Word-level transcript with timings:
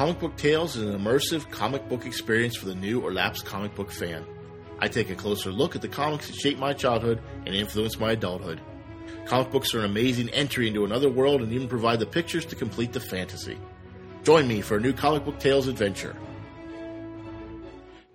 Comic 0.00 0.18
Book 0.18 0.36
Tales 0.36 0.76
is 0.76 0.88
an 0.88 0.98
immersive 0.98 1.50
comic 1.50 1.86
book 1.90 2.06
experience 2.06 2.56
for 2.56 2.64
the 2.64 2.74
new 2.74 3.02
or 3.02 3.12
lapsed 3.12 3.44
comic 3.44 3.74
book 3.74 3.92
fan. 3.92 4.24
I 4.78 4.88
take 4.88 5.10
a 5.10 5.14
closer 5.14 5.52
look 5.52 5.76
at 5.76 5.82
the 5.82 5.88
comics 5.88 6.26
that 6.28 6.36
shaped 6.36 6.58
my 6.58 6.72
childhood 6.72 7.20
and 7.44 7.54
influenced 7.54 8.00
my 8.00 8.12
adulthood. 8.12 8.62
Comic 9.26 9.50
books 9.50 9.74
are 9.74 9.80
an 9.80 9.84
amazing 9.84 10.30
entry 10.30 10.68
into 10.68 10.86
another 10.86 11.10
world 11.10 11.42
and 11.42 11.52
even 11.52 11.68
provide 11.68 11.98
the 11.98 12.06
pictures 12.06 12.46
to 12.46 12.56
complete 12.56 12.94
the 12.94 13.00
fantasy. 13.00 13.58
Join 14.24 14.48
me 14.48 14.62
for 14.62 14.78
a 14.78 14.80
new 14.80 14.94
Comic 14.94 15.26
Book 15.26 15.38
Tales 15.38 15.68
adventure. 15.68 16.16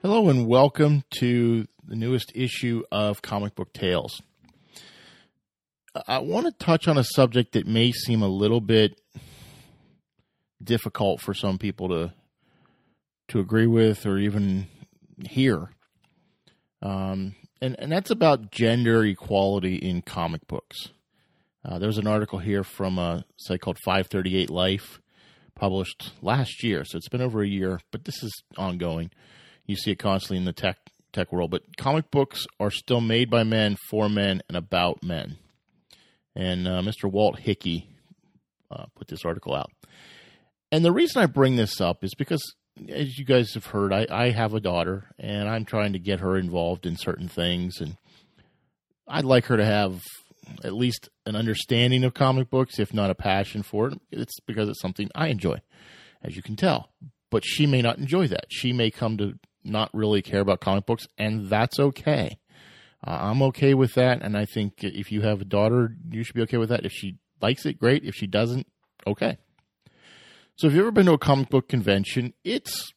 Hello 0.02 0.28
and 0.30 0.48
welcome 0.48 1.04
to 1.20 1.68
the 1.84 1.96
newest 1.96 2.32
issue 2.34 2.82
of 2.92 3.22
Comic 3.22 3.54
Book 3.54 3.74
Tales. 3.74 4.24
I 6.08 6.18
want 6.18 6.48
to 6.48 6.52
touch 6.52 6.88
on 6.88 6.98
a 6.98 7.04
subject 7.04 7.52
that 7.52 7.68
may 7.68 7.92
seem 7.92 8.24
a 8.24 8.28
little 8.28 8.60
bit 8.60 9.00
difficult 10.66 11.22
for 11.22 11.34
some 11.34 11.58
people 11.58 11.90
to 11.90 12.14
to 13.28 13.40
agree 13.40 13.68
with 13.68 14.06
or 14.06 14.18
even 14.18 14.68
hear. 15.28 15.70
Um, 16.82 17.36
and, 17.62 17.76
and 17.80 17.92
that's 17.92 18.12
about 18.12 18.52
gender 18.52 19.04
equality 19.04 19.76
in 19.78 20.04
comic 20.04 20.46
books. 20.48 20.90
Uh, 21.64 21.80
there's 21.80 21.98
an 21.98 22.06
article 22.06 22.38
here 22.38 22.64
from 22.64 23.00
a 23.00 23.26
site 23.38 23.62
called 23.62 23.80
538 23.84 24.52
Life, 24.52 25.02
published 25.56 26.12
last 26.22 26.64
year, 26.64 26.84
so 26.86 26.98
it's 26.98 27.10
been 27.10 27.22
over 27.22 27.42
a 27.42 27.48
year, 27.48 27.80
but 27.92 28.06
this 28.06 28.22
is 28.22 28.44
ongoing. 28.58 29.10
You 29.66 29.76
see 29.76 29.92
it 29.92 30.00
constantly 30.00 30.38
in 30.38 30.46
the 30.46 30.54
tech 30.54 30.78
tech 31.12 31.32
world, 31.32 31.50
but 31.50 31.78
comic 31.78 32.12
books 32.12 32.46
are 32.60 32.70
still 32.70 33.02
made 33.02 33.30
by 33.30 33.44
men, 33.44 33.78
for 33.90 34.10
men, 34.10 34.44
and 34.48 34.58
about 34.58 35.02
men. 35.02 35.38
And 36.36 36.68
uh, 36.68 36.82
Mr. 36.82 37.10
Walt 37.10 37.40
Hickey 37.40 37.90
uh, 38.70 38.86
put 38.96 39.08
this 39.08 39.24
article 39.26 39.56
out. 39.56 39.72
And 40.72 40.84
the 40.84 40.92
reason 40.92 41.22
I 41.22 41.26
bring 41.28 41.56
this 41.56 41.80
up 41.80 42.04
is 42.04 42.14
because, 42.16 42.42
as 42.90 43.18
you 43.18 43.26
guys 43.26 43.54
have 43.54 43.68
heard, 43.68 43.94
I, 43.94 44.08
I 44.10 44.32
have 44.32 44.54
a 44.54 44.60
daughter 44.60 45.06
and 45.18 45.48
I'm 45.48 45.66
trying 45.66 45.94
to 45.94 46.00
get 46.00 46.20
her 46.20 46.38
involved 46.38 46.86
in 46.86 46.98
certain 46.98 47.28
things. 47.28 47.80
And 47.80 47.98
I'd 49.08 49.26
like 49.26 49.46
her 49.46 49.58
to 49.58 49.66
have 49.66 50.02
at 50.64 50.74
least 50.74 51.10
an 51.26 51.36
understanding 51.36 52.04
of 52.04 52.14
comic 52.14 52.50
books, 52.50 52.80
if 52.80 52.94
not 52.94 53.10
a 53.10 53.16
passion 53.16 53.64
for 53.64 53.90
it. 53.90 54.00
It's 54.12 54.40
because 54.42 54.70
it's 54.70 54.82
something 54.82 55.10
I 55.16 55.28
enjoy, 55.28 55.62
as 56.24 56.36
you 56.36 56.42
can 56.42 56.56
tell. 56.56 56.90
But 57.32 57.44
she 57.46 57.66
may 57.66 57.82
not 57.82 57.98
enjoy 57.98 58.28
that. 58.28 58.46
She 58.50 58.74
may 58.74 58.92
come 58.92 59.18
to 59.18 59.34
not 59.64 59.90
really 59.94 60.22
care 60.22 60.42
about 60.42 60.62
comic 60.62 60.86
books, 60.86 61.08
and 61.18 61.50
that's 61.50 61.80
okay. 61.80 62.38
Uh, 63.06 63.18
I'm 63.22 63.42
okay 63.44 63.74
with 63.74 63.94
that. 63.96 64.22
And 64.22 64.38
I 64.38 64.46
think 64.46 64.84
if 64.84 65.12
you 65.12 65.22
have 65.22 65.42
a 65.42 65.46
daughter, 65.46 65.96
you 66.10 66.24
should 66.24 66.36
be 66.36 66.44
okay 66.44 66.58
with 66.58 66.70
that. 66.70 66.86
If 66.86 66.92
she 66.92 67.18
likes 67.42 67.66
it, 67.66 67.80
great. 67.80 68.04
If 68.04 68.16
she 68.16 68.28
doesn't, 68.28 68.68
okay. 69.06 69.38
So, 70.58 70.68
if 70.68 70.74
you've 70.74 70.84
ever 70.84 70.92
been 70.92 71.08
to 71.08 71.14
a 71.14 71.18
comic 71.18 71.50
book 71.50 71.68
convention, 71.68 72.34
it's, 72.46 72.94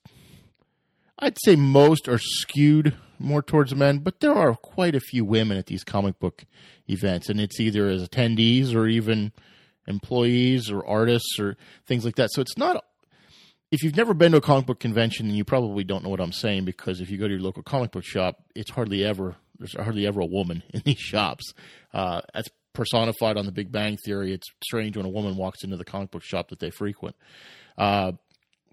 I'd 1.19 1.37
say 1.45 1.57
most 1.57 2.09
are 2.09 2.19
skewed 2.19 2.95
more 3.19 3.43
towards 3.43 3.75
men, 3.75 3.99
but 3.99 4.21
there 4.21 4.33
are 4.33 4.55
quite 4.55 4.95
a 4.95 5.01
few 5.01 5.25
women 5.25 5.59
at 5.59 5.67
these 5.67 5.83
comic 5.83 6.21
book 6.21 6.45
events, 6.87 7.29
and 7.29 7.41
it's 7.41 7.59
either 7.59 7.89
as 7.89 8.09
attendees 8.09 8.77
or 8.77 8.87
even 8.87 9.33
employees 9.89 10.71
or 10.71 10.87
artists 10.87 11.41
or 11.41 11.57
things 11.85 12.05
like 12.05 12.15
that. 12.15 12.31
So, 12.31 12.41
it's 12.43 12.57
not, 12.57 12.85
if 13.73 13.83
you've 13.83 13.97
never 13.97 14.15
been 14.15 14.31
to 14.33 14.39
a 14.39 14.41
comic 14.41 14.67
book 14.67 14.79
convention, 14.79 15.27
then 15.27 15.35
you 15.35 15.45
probably 15.45 15.83
don't 15.83 16.05
know 16.05 16.11
what 16.11 16.21
I'm 16.21 16.31
saying 16.31 16.65
because 16.65 17.01
if 17.01 17.11
you 17.11 17.19
go 17.19 17.27
to 17.27 17.35
your 17.35 17.43
local 17.43 17.65
comic 17.65 17.91
book 17.91 18.05
shop, 18.05 18.37
it's 18.55 18.71
hardly 18.71 19.05
ever, 19.05 19.35
there's 19.59 19.75
hardly 19.75 20.07
ever 20.07 20.21
a 20.21 20.27
woman 20.27 20.63
in 20.73 20.83
these 20.85 21.01
shops. 21.01 21.53
Uh, 21.93 22.21
that's 22.33 22.51
personified 22.79 23.37
on 23.37 23.45
the 23.45 23.51
Big 23.51 23.73
Bang 23.73 23.97
Theory. 24.07 24.33
It's 24.33 24.47
strange 24.63 24.97
when 24.97 25.05
a 25.05 25.11
woman 25.11 25.37
walks 25.37 25.65
into 25.65 25.77
the 25.77 25.85
comic 25.85 26.13
book 26.13 26.23
shop 26.23 26.51
that 26.51 26.61
they 26.61 26.71
frequent. 26.71 27.17
Uh, 27.77 28.13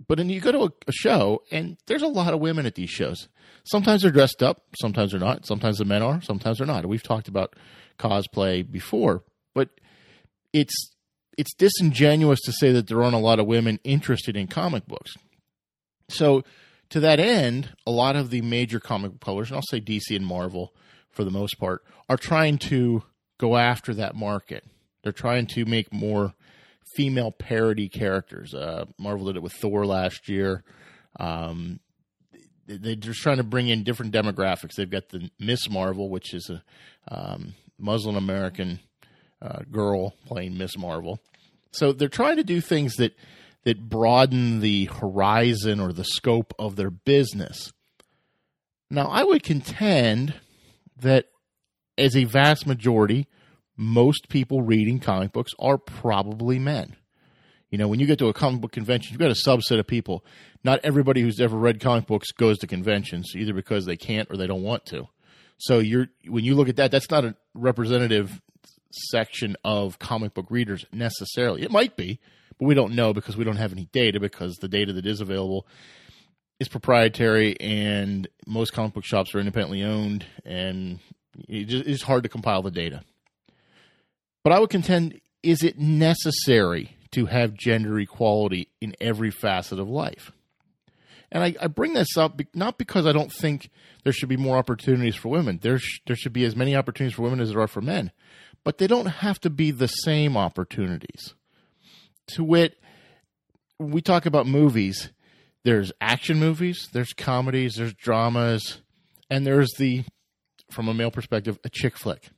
but 0.08 0.20
then 0.20 0.30
you 0.30 0.40
go 0.40 0.52
to 0.52 0.64
a, 0.64 0.70
a, 0.88 0.92
show, 0.92 1.42
and 1.52 1.78
there's 1.88 2.04
a 2.04 2.08
lot 2.08 2.34
of 2.34 2.40
women 2.40 2.68
at 2.68 2.76
these 2.76 2.90
shows. 2.90 3.28
Sometimes 3.64 4.04
they're 4.04 4.12
dressed 4.12 4.44
up, 4.44 4.62
sometimes 4.80 5.12
they're 5.12 5.20
not. 5.20 5.48
Sometimes 5.48 5.80
the 5.80 5.86
men 5.86 6.04
are, 6.04 6.22
sometimes 6.22 6.60
they're 6.60 6.68
not. 6.68 6.86
We've 6.86 7.02
talked 7.02 7.28
about 7.28 7.56
cosplay 7.98 8.70
before, 8.70 9.24
but 9.56 9.70
it's 10.54 10.92
it's 11.38 11.54
disingenuous 11.56 12.40
to 12.42 12.54
say 12.54 12.72
that 12.74 12.88
there 12.88 13.02
aren't 13.02 13.16
a 13.16 13.20
lot 13.20 13.40
of 13.40 13.48
women 13.48 13.80
interested 13.84 14.38
in 14.38 14.48
comic 14.48 14.88
books. 14.88 15.16
So, 16.10 16.44
to 16.90 17.00
that 17.00 17.20
end, 17.20 17.74
a 17.88 17.92
lot 17.92 18.16
of 18.16 18.30
the 18.30 18.42
major 18.42 18.80
comic 18.80 19.20
publishers, 19.20 19.52
and 19.52 19.58
I'll 19.58 19.64
say 19.68 19.82
DC 19.82 20.16
and 20.16 20.26
Marvel 20.26 20.74
for 21.10 21.24
the 21.24 21.32
most 21.32 21.58
part, 21.58 21.84
are 22.08 22.18
trying 22.18 22.60
to 22.60 23.04
go 23.38 23.58
after 23.58 23.94
that 23.96 24.16
market. 24.16 24.64
They're 25.04 25.12
trying 25.12 25.48
to 25.48 25.66
make 25.66 25.94
more 25.94 26.34
female 26.96 27.32
parody 27.32 27.90
characters. 27.90 28.54
Uh, 28.54 28.86
Marvel 28.98 29.28
did 29.28 29.36
it 29.36 29.44
with 29.44 29.54
Thor 29.54 29.86
last 29.86 30.30
year. 30.30 30.64
Um, 31.20 31.80
they're 32.68 32.96
just 32.96 33.22
trying 33.22 33.38
to 33.38 33.44
bring 33.44 33.68
in 33.68 33.84
different 33.84 34.14
demographics. 34.14 34.76
They've 34.76 34.90
got 34.90 35.10
the 35.10 35.30
Miss 35.40 35.70
Marvel, 35.70 36.10
which 36.10 36.34
is 36.34 36.50
a 36.50 36.64
um, 37.14 37.54
Muslim 37.78 38.16
American 38.16 38.80
uh, 39.42 39.60
girl 39.72 40.16
playing 40.26 40.58
Miss 40.58 40.78
Marvel. 40.78 41.20
So 41.72 41.92
they're 41.92 42.08
trying 42.08 42.38
to 42.38 42.44
do 42.44 42.62
things 42.62 42.96
that 42.96 43.16
that 43.66 43.90
broaden 43.90 44.60
the 44.60 44.86
horizon 44.86 45.80
or 45.80 45.92
the 45.92 46.04
scope 46.04 46.54
of 46.58 46.76
their 46.76 46.92
business. 46.92 47.74
Now, 48.92 49.08
I 49.08 49.24
would 49.24 49.42
contend 49.42 50.36
that 50.98 51.26
as 51.98 52.16
a 52.16 52.26
vast 52.26 52.68
majority, 52.68 53.28
most 53.78 54.30
people 54.30 54.62
reading 54.62 55.00
comic 55.00 55.32
books 55.32 55.52
are 55.60 55.78
probably 55.78 56.60
men. 56.60 56.96
You 57.70 57.78
know, 57.78 57.88
when 57.88 58.00
you 58.00 58.06
get 58.06 58.20
to 58.20 58.28
a 58.28 58.34
comic 58.34 58.62
book 58.62 58.72
convention, 58.72 59.12
you've 59.12 59.20
got 59.20 59.32
a 59.32 59.50
subset 59.50 59.80
of 59.80 59.88
people. 59.88 60.24
Not 60.64 60.80
everybody 60.84 61.22
who's 61.22 61.42
ever 61.42 61.58
read 61.58 61.80
comic 61.80 62.06
books 62.08 62.32
goes 62.32 62.58
to 62.60 62.68
conventions, 62.68 63.34
either 63.36 63.54
because 63.54 63.86
they 63.86 63.98
can't 63.98 64.30
or 64.32 64.38
they 64.38 64.48
don't 64.48 64.64
want 64.64 64.86
to. 64.88 65.08
So 65.58 65.80
you're 65.80 66.08
when 66.28 66.44
you 66.44 66.56
look 66.56 66.70
at 66.70 66.78
that, 66.78 66.92
that's 66.92 67.10
not 67.10 67.26
a 67.26 67.36
representative 67.54 68.42
section 68.92 69.58
of 69.64 70.00
comic 70.00 70.34
book 70.34 70.48
readers 70.50 70.86
necessarily. 70.92 71.64
It 71.64 71.72
might 71.72 71.98
be, 71.98 72.20
but 72.58 72.66
we 72.66 72.76
don't 72.76 72.96
know 72.96 73.14
because 73.14 73.36
we 73.36 73.44
don't 73.44 73.58
have 73.58 73.74
any 73.74 73.86
data 73.92 74.20
because 74.20 74.56
the 74.56 74.68
data 74.68 74.94
that 74.94 75.06
is 75.06 75.22
available 75.22 75.68
is 76.60 76.68
proprietary 76.68 77.60
and 77.60 78.28
most 78.48 78.72
comic 78.72 78.94
book 78.94 79.06
shops 79.06 79.36
are 79.36 79.40
independently 79.40 79.84
owned 79.84 80.26
and 80.46 81.00
it's 81.48 82.04
hard 82.04 82.24
to 82.24 82.30
compile 82.30 82.62
the 82.62 82.72
data. 82.72 83.02
But 84.44 84.54
I 84.54 84.60
would 84.60 84.70
contend 84.70 85.20
is 85.44 85.64
it 85.64 85.78
necessary 85.78 86.98
to 87.12 87.28
have 87.28 87.54
gender 87.54 88.00
equality 88.00 88.70
in 88.82 88.96
every 89.00 89.32
facet 89.32 89.80
of 89.80 89.88
life? 89.88 90.32
And 91.32 91.44
I, 91.44 91.56
I, 91.62 91.68
bring 91.68 91.94
this 91.94 92.18
up 92.18 92.40
not 92.54 92.78
because 92.78 93.06
I 93.06 93.12
don't 93.12 93.32
think 93.32 93.70
there 94.04 94.14
should 94.14 94.30
be 94.30 94.38
more 94.38 94.58
opportunities 94.58 95.16
for 95.16 95.30
women. 95.30 95.60
There, 95.62 95.78
sh- 95.78 96.00
there 96.06 96.16
should 96.16 96.34
be 96.34 96.46
as 96.46 96.56
many 96.56 96.76
opportunities 96.76 97.16
for 97.16 97.24
women 97.24 97.42
as 97.42 97.50
there 97.50 97.60
are 97.60 97.68
for 97.68 97.82
men, 97.82 98.12
but 98.64 98.78
they 98.78 98.88
don't 98.88 99.08
have 99.08 99.40
to 99.42 99.50
be 99.50 99.72
the 99.72 99.88
same 99.88 100.38
opportunities. 100.38 101.34
To 102.28 102.44
wit, 102.44 102.80
we 103.80 104.02
talk 104.02 104.26
about 104.26 104.48
movies. 104.48 105.10
There's 105.64 105.92
action 106.00 106.40
movies, 106.40 106.88
there's 106.94 107.14
comedies, 107.14 107.76
there's 107.76 107.94
dramas, 107.94 108.82
and 109.30 109.46
there's 109.46 109.72
the 109.78 110.06
from 110.76 110.90
a 110.90 110.94
male 110.94 111.10
perspective, 111.10 111.58
a 111.64 111.70
chick 111.70 111.98
flick, 111.98 112.30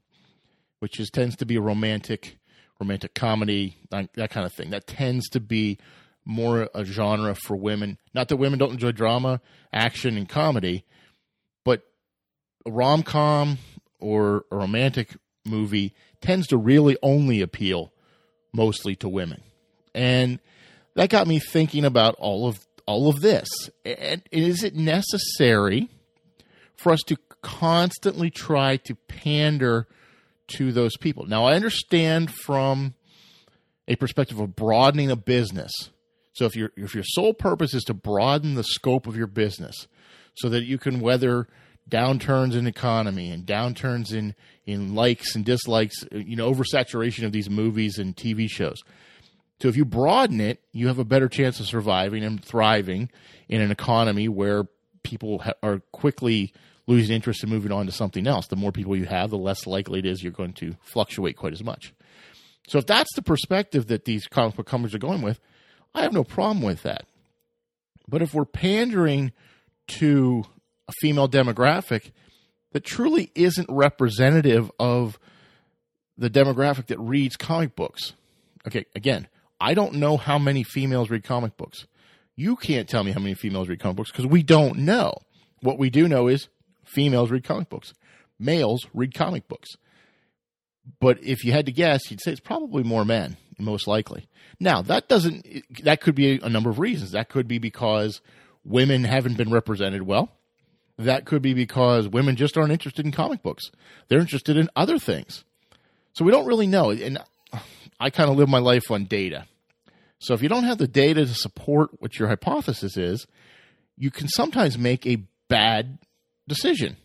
which 0.80 1.00
is 1.00 1.10
tends 1.10 1.36
to 1.38 1.46
be 1.46 1.56
a 1.56 1.62
romantic, 1.62 2.38
romantic 2.80 3.16
comedy, 3.16 3.76
that 3.90 4.30
kind 4.30 4.46
of 4.46 4.54
thing. 4.54 4.70
That 4.70 4.86
tends 4.86 5.28
to 5.30 5.40
be 5.40 5.80
more 6.24 6.70
a 6.76 6.86
genre 6.86 7.34
for 7.34 7.58
women. 7.58 7.98
Not 8.14 8.28
that 8.28 8.38
women 8.38 8.60
don't 8.60 8.74
enjoy 8.74 8.92
drama, 8.92 9.42
action, 9.74 10.18
and 10.18 10.30
comedy, 10.30 10.86
but 11.66 11.82
a 12.66 12.72
rom 12.72 13.02
com 13.02 13.58
or 14.00 14.46
a 14.52 14.58
romantic 14.58 15.16
movie 15.44 15.96
tends 16.22 16.46
to 16.48 16.58
really 16.58 16.96
only 17.02 17.42
appeal 17.42 17.92
mostly 18.54 18.96
to 18.98 19.10
women. 19.10 19.42
And 19.96 20.40
that 20.94 21.10
got 21.10 21.28
me 21.28 21.40
thinking 21.40 21.86
about 21.86 22.14
all 22.20 22.48
of 22.48 22.60
all 22.86 23.10
of 23.10 23.22
this. 23.22 23.50
And 23.84 24.22
is 24.32 24.64
it 24.64 24.76
necessary 24.76 25.90
for 26.76 26.92
us 26.92 27.02
to 27.08 27.18
constantly 27.42 28.30
try 28.30 28.78
to 28.78 28.96
pander 29.08 29.88
to 30.48 30.72
those 30.72 30.96
people. 30.98 31.26
Now, 31.26 31.46
I 31.46 31.56
understand 31.56 32.32
from 32.32 32.94
a 33.88 33.96
perspective 33.96 34.40
of 34.40 34.56
broadening 34.56 35.12
a 35.12 35.16
business. 35.16 35.72
So 36.34 36.46
if 36.46 36.56
your 36.56 36.72
if 36.76 36.94
your 36.94 37.04
sole 37.04 37.34
purpose 37.34 37.74
is 37.74 37.84
to 37.86 37.94
broaden 37.94 38.56
the 38.56 38.64
scope 38.64 39.08
of 39.08 39.16
your 39.16 39.28
business 39.28 39.88
so 40.36 40.50
that 40.50 40.66
you 40.66 40.78
can 40.78 41.00
weather 41.00 41.48
downturns 41.90 42.56
in 42.56 42.68
economy 42.68 43.32
and 43.32 43.46
downturns 43.46 44.14
in 44.14 44.36
in 44.66 44.94
likes 44.94 45.36
and 45.36 45.46
dislikes, 45.46 46.04
uh, 46.14 46.18
you 46.18 46.36
know, 46.36 46.52
oversaturation 46.52 47.26
of 47.26 47.32
these 47.32 47.50
movies 47.50 47.98
and 47.98 48.16
TV 48.16 48.50
shows. 48.50 48.84
So 49.62 49.68
if 49.68 49.76
you 49.76 49.86
broaden 49.86 50.40
it, 50.40 50.62
you 50.72 50.88
have 50.88 51.00
a 51.00 51.06
better 51.06 51.28
chance 51.28 51.60
of 51.60 51.66
surviving 51.66 52.24
and 52.24 52.44
thriving 52.44 53.10
in 53.50 53.62
an 53.62 53.72
economy 53.72 54.28
where 54.28 54.66
people 55.02 55.40
ha- 55.40 55.54
are 55.64 55.80
quickly 55.92 56.54
losing 56.88 57.16
interest 57.16 57.44
and 57.44 57.52
moving 57.52 57.72
on 57.72 57.86
to 57.86 57.92
something 57.92 58.26
else. 58.26 58.48
The 58.48 58.56
more 58.56 58.72
people 58.72 58.96
you 58.96 59.06
have, 59.06 59.30
the 59.30 59.38
less 59.38 59.68
likely 59.68 60.00
it 60.00 60.06
is 60.06 60.24
you're 60.24 60.32
going 60.32 60.54
to 60.54 60.76
fluctuate 60.82 61.38
quite 61.38 61.54
as 61.54 61.64
much. 61.64 61.94
So 62.68 62.80
if 62.80 62.88
that's 62.88 63.14
the 63.16 63.22
perspective 63.22 63.88
that 63.88 64.06
these 64.06 64.28
comic 64.28 64.56
book 64.56 64.66
companies 64.66 64.96
are 64.96 65.00
going 65.00 65.22
with, 65.22 65.40
I 65.94 66.02
have 66.02 66.14
no 66.14 66.24
problem 66.24 66.62
with 66.62 66.84
that. 66.84 67.06
But 68.08 68.22
if 68.22 68.34
we're 68.34 68.46
pandering 68.46 69.34
to 69.88 70.46
a 70.88 70.94
female 71.02 71.28
demographic 71.28 72.12
that 72.72 72.84
truly 72.84 73.32
isn't 73.36 73.68
representative 73.70 74.72
of 74.80 75.20
the 76.18 76.30
demographic 76.30 76.88
that 76.88 77.00
reads 77.00 77.38
comic 77.38 77.76
books. 77.76 78.14
Okay, 78.68 78.86
again, 78.96 79.28
I 79.60 79.74
don't 79.74 79.96
know 79.96 80.18
how 80.18 80.38
many 80.38 80.64
females 80.64 81.10
read 81.10 81.24
comic 81.24 81.58
books. 81.58 81.88
You 82.36 82.56
can't 82.56 82.88
tell 82.88 83.04
me 83.04 83.12
how 83.12 83.20
many 83.20 83.34
females 83.34 83.68
read 83.68 83.80
comic 83.80 83.98
books 83.98 84.12
because 84.12 84.28
we 84.28 84.44
don't 84.44 84.80
know. 84.80 85.14
What 85.62 85.80
we 85.80 85.90
do 85.90 86.08
know 86.08 86.28
is 86.28 86.50
females 86.88 87.30
read 87.32 87.44
comic 87.44 87.70
books, 87.70 87.94
males 88.40 88.88
read 88.94 89.14
comic 89.14 89.48
books. 89.48 89.76
But 91.00 91.22
if 91.24 91.44
you 91.44 91.52
had 91.52 91.66
to 91.66 91.72
guess, 91.72 92.10
you'd 92.10 92.22
say 92.22 92.32
it's 92.32 92.40
probably 92.40 92.84
more 92.84 93.04
men, 93.04 93.38
most 93.60 93.88
likely. 93.88 94.28
Now, 94.60 94.82
that 94.84 95.10
doesn't, 95.10 95.46
that 95.84 96.02
could 96.02 96.16
be 96.16 96.40
a 96.42 96.50
number 96.50 96.70
of 96.70 96.80
reasons. 96.80 97.12
That 97.12 97.30
could 97.30 97.48
be 97.48 97.60
because 97.60 98.22
women 98.64 99.04
haven't 99.04 99.38
been 99.38 99.52
represented 99.52 100.04
well. 100.04 100.32
That 100.98 101.26
could 101.26 101.42
be 101.42 101.54
because 101.54 102.08
women 102.08 102.36
just 102.36 102.58
aren't 102.58 102.72
interested 102.72 103.06
in 103.06 103.12
comic 103.12 103.44
books. 103.44 103.66
They're 104.08 104.20
interested 104.20 104.58
in 104.58 104.70
other 104.76 104.98
things. 104.98 105.44
So 106.14 106.26
we 106.26 106.32
don't 106.32 106.48
really 106.48 106.68
know. 106.68 106.90
And 106.90 107.20
I 108.00 108.10
kind 108.10 108.32
of 108.32 108.38
live 108.38 108.50
my 108.50 108.60
life 108.60 108.90
on 108.90 109.06
data. 109.06 109.46
So 110.20 110.34
if 110.34 110.42
you 110.42 110.50
don't 110.50 110.64
have 110.64 110.80
the 110.80 110.88
data 110.88 111.26
to 111.26 111.34
support 111.34 111.92
what 112.00 112.18
your 112.18 112.28
hypothesis 112.28 112.98
is, 112.98 113.28
you 113.98 114.10
can 114.10 114.28
sometimes 114.28 114.78
make 114.78 115.06
a 115.06 115.24
bad 115.48 116.00
decision. 116.48 116.98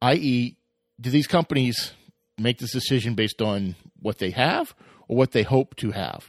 I.e., 0.00 0.56
do 1.00 1.10
these 1.10 1.26
companies 1.26 1.92
make 2.38 2.58
this 2.58 2.72
decision 2.72 3.14
based 3.14 3.40
on 3.42 3.76
what 4.00 4.18
they 4.18 4.30
have 4.30 4.74
or 5.08 5.16
what 5.16 5.32
they 5.32 5.42
hope 5.42 5.76
to 5.76 5.90
have? 5.92 6.28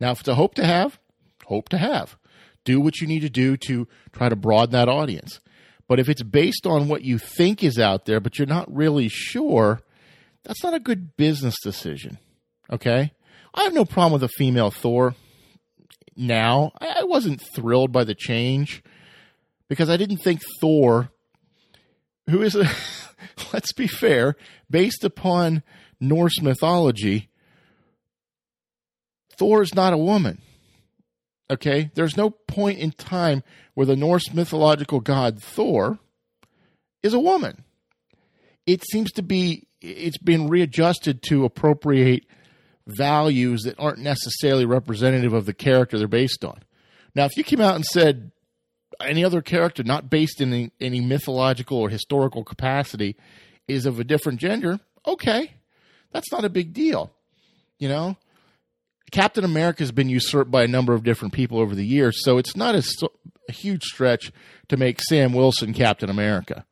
Now, 0.00 0.12
if 0.12 0.20
it's 0.20 0.28
a 0.28 0.34
hope 0.34 0.54
to 0.54 0.64
have, 0.64 0.98
hope 1.46 1.68
to 1.70 1.78
have. 1.78 2.16
Do 2.64 2.80
what 2.80 3.00
you 3.00 3.06
need 3.06 3.20
to 3.20 3.30
do 3.30 3.56
to 3.68 3.86
try 4.12 4.28
to 4.28 4.36
broaden 4.36 4.72
that 4.72 4.88
audience. 4.88 5.40
But 5.86 6.00
if 6.00 6.08
it's 6.08 6.22
based 6.22 6.66
on 6.66 6.88
what 6.88 7.02
you 7.02 7.18
think 7.18 7.62
is 7.62 7.78
out 7.78 8.06
there, 8.06 8.20
but 8.20 8.38
you're 8.38 8.46
not 8.46 8.74
really 8.74 9.08
sure, 9.08 9.82
that's 10.42 10.62
not 10.62 10.74
a 10.74 10.80
good 10.80 11.16
business 11.16 11.56
decision. 11.62 12.18
Okay? 12.70 13.12
I 13.54 13.62
have 13.64 13.74
no 13.74 13.84
problem 13.84 14.12
with 14.12 14.22
a 14.22 14.34
female 14.36 14.70
Thor 14.70 15.14
now. 16.16 16.72
I 16.80 17.04
wasn't 17.04 17.42
thrilled 17.54 17.92
by 17.92 18.04
the 18.04 18.14
change 18.14 18.82
because 19.68 19.90
I 19.90 19.96
didn't 19.96 20.18
think 20.18 20.40
Thor, 20.60 21.10
who 22.28 22.42
is 22.42 22.54
a, 22.54 22.68
let's 23.52 23.72
be 23.72 23.86
fair, 23.86 24.36
based 24.70 25.04
upon 25.04 25.62
Norse 26.00 26.40
mythology, 26.40 27.28
Thor 29.36 29.62
is 29.62 29.74
not 29.74 29.92
a 29.92 29.98
woman. 29.98 30.40
Okay? 31.50 31.90
There's 31.94 32.16
no 32.16 32.30
point 32.30 32.78
in 32.78 32.92
time 32.92 33.42
where 33.74 33.86
the 33.86 33.96
Norse 33.96 34.32
mythological 34.32 35.00
god 35.00 35.42
Thor 35.42 35.98
is 37.02 37.14
a 37.14 37.20
woman. 37.20 37.64
It 38.66 38.82
seems 38.90 39.12
to 39.12 39.22
be 39.22 39.66
it's 39.80 40.18
been 40.18 40.48
readjusted 40.48 41.22
to 41.24 41.44
appropriate 41.44 42.24
values 42.86 43.62
that 43.62 43.78
aren't 43.78 43.98
necessarily 43.98 44.64
representative 44.64 45.34
of 45.34 45.44
the 45.44 45.52
character 45.52 45.98
they're 45.98 46.08
based 46.08 46.44
on. 46.44 46.60
Now, 47.14 47.26
if 47.26 47.36
you 47.36 47.44
came 47.44 47.60
out 47.60 47.74
and 47.74 47.84
said 47.84 48.32
any 49.00 49.24
other 49.24 49.42
character 49.42 49.82
not 49.82 50.10
based 50.10 50.40
in 50.40 50.52
any, 50.52 50.70
any 50.80 51.00
mythological 51.00 51.78
or 51.78 51.88
historical 51.88 52.44
capacity 52.44 53.16
is 53.66 53.86
of 53.86 53.98
a 53.98 54.04
different 54.04 54.40
gender, 54.40 54.80
okay, 55.06 55.54
that's 56.12 56.30
not 56.30 56.44
a 56.44 56.50
big 56.50 56.72
deal. 56.72 57.12
You 57.78 57.88
know, 57.88 58.16
Captain 59.10 59.44
America 59.44 59.82
has 59.82 59.92
been 59.92 60.08
usurped 60.08 60.50
by 60.50 60.62
a 60.62 60.68
number 60.68 60.94
of 60.94 61.04
different 61.04 61.34
people 61.34 61.58
over 61.58 61.74
the 61.74 61.86
years, 61.86 62.22
so 62.24 62.38
it's 62.38 62.56
not 62.56 62.74
a, 62.74 62.82
a 63.48 63.52
huge 63.52 63.82
stretch 63.82 64.32
to 64.68 64.76
make 64.76 65.00
Sam 65.00 65.32
Wilson 65.32 65.72
Captain 65.72 66.10
America 66.10 66.64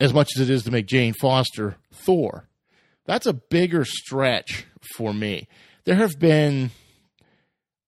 as 0.00 0.14
much 0.14 0.30
as 0.36 0.42
it 0.42 0.50
is 0.50 0.62
to 0.64 0.70
make 0.70 0.86
Jane 0.86 1.12
Foster 1.12 1.76
Thor. 1.92 2.48
That's 3.04 3.26
a 3.26 3.32
bigger 3.32 3.84
stretch 3.84 4.66
for 4.96 5.12
me. 5.12 5.48
There 5.84 5.96
have 5.96 6.18
been 6.18 6.70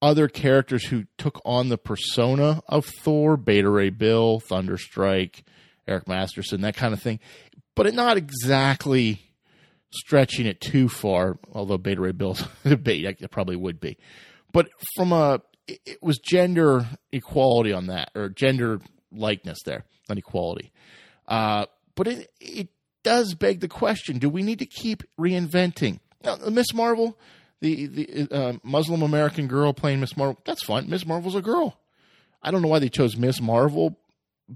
other 0.03 0.29
characters 0.29 0.87
who 0.87 1.05
took 1.19 1.41
on 1.45 1.69
the 1.69 1.79
persona 1.79 2.63
of 2.67 2.87
Thor, 2.87 3.37
Beta 3.37 3.69
Ray 3.69 3.91
Bill, 3.91 4.41
Thunderstrike, 4.41 5.43
Eric 5.87 6.09
Masterson, 6.09 6.63
that 6.63 6.77
kind 6.77 6.95
of 6.95 7.03
thing, 7.03 7.21
but 7.75 7.93
not 7.95 8.17
exactly 8.17 9.23
stretching 9.93 10.47
it 10.47 10.61
too 10.61 10.89
far, 10.89 11.39
although 11.53 11.79
Beta 11.79 12.01
Ray 12.01 12.13
Bill's 12.13 12.45
debate 12.65 13.05
it 13.05 13.31
probably 13.31 13.57
would 13.57 13.81
be. 13.81 13.99
But 14.53 14.69
from 14.97 15.13
a 15.13 15.41
it 15.67 16.03
was 16.03 16.19
gender 16.19 16.87
equality 17.13 17.73
on 17.73 17.87
that 17.87 18.11
or 18.15 18.29
gender 18.29 18.81
likeness 19.13 19.59
there, 19.65 19.85
not 20.09 20.19
equality. 20.19 20.73
Uh, 21.29 21.67
but 21.95 22.09
it 22.09 22.31
it 22.41 22.69
does 23.03 23.35
beg 23.35 23.61
the 23.61 23.69
question: 23.69 24.19
Do 24.19 24.29
we 24.29 24.43
need 24.43 24.59
to 24.61 24.67
keep 24.67 25.03
reinventing? 25.19 26.01
Now, 26.23 26.37
Miss 26.51 26.75
Marvel, 26.75 27.19
the 27.61 27.87
the 27.87 28.29
uh, 28.31 28.53
Muslim 28.63 29.03
American 29.03 29.47
girl 29.47 29.73
playing 29.73 30.01
Miss 30.01 30.17
Marvel, 30.17 30.41
that's 30.45 30.65
fine. 30.65 30.89
Miss 30.89 31.07
Marvel's 31.07 31.35
a 31.35 31.43
girl. 31.43 31.79
I 32.43 32.51
don't 32.51 32.63
know 32.63 32.69
why 32.69 32.79
they 32.79 32.89
chose 32.89 33.17
Miss 33.17 33.41
Marvel 33.41 33.99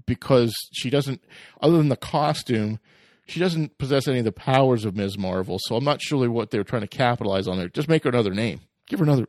because 0.05 0.53
she 0.73 0.89
doesn't, 0.89 1.23
other 1.61 1.77
than 1.77 1.89
the 1.89 1.95
costume, 1.95 2.79
she 3.27 3.39
doesn't 3.39 3.77
possess 3.77 4.07
any 4.07 4.19
of 4.19 4.25
the 4.25 4.31
powers 4.31 4.85
of 4.85 4.95
Ms. 4.95 5.17
Marvel. 5.17 5.57
So 5.61 5.75
I'm 5.75 5.83
not 5.83 6.01
sure 6.01 6.29
what 6.29 6.51
they 6.51 6.57
were 6.57 6.63
trying 6.63 6.81
to 6.81 6.87
capitalize 6.87 7.47
on 7.47 7.57
there. 7.57 7.69
Just 7.69 7.87
make 7.87 8.03
her 8.03 8.09
another 8.09 8.33
name. 8.33 8.61
Give 8.87 8.99
her 8.99 9.05
another, 9.05 9.27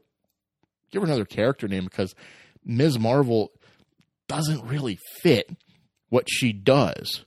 give 0.90 1.02
her 1.02 1.06
another 1.06 1.26
character 1.26 1.68
name 1.68 1.84
because 1.84 2.14
Ms. 2.64 2.98
Marvel 2.98 3.52
doesn't 4.26 4.66
really 4.66 4.98
fit 5.22 5.50
what 6.08 6.26
she 6.28 6.52
does 6.52 7.26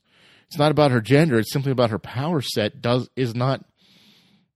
it's 0.50 0.58
not 0.58 0.72
about 0.72 0.90
her 0.90 1.00
gender. 1.00 1.38
It's 1.38 1.54
simply 1.54 1.72
about 1.72 1.92
her 1.92 2.00
power 2.00 2.42
set. 2.42 2.82
Does 2.82 3.08
is 3.16 3.36
not. 3.36 3.64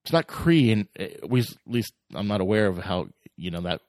It's 0.04 0.12
not 0.12 0.28
Kree, 0.28 0.72
and 0.72 0.88
uh, 1.00 1.28
we 1.28 1.42
at 1.42 1.48
least 1.66 1.94
I'm 2.14 2.28
not 2.28 2.42
aware 2.42 2.68
of 2.68 2.78
how 2.78 3.08
you 3.38 3.52
know 3.52 3.62
that. 3.62 3.82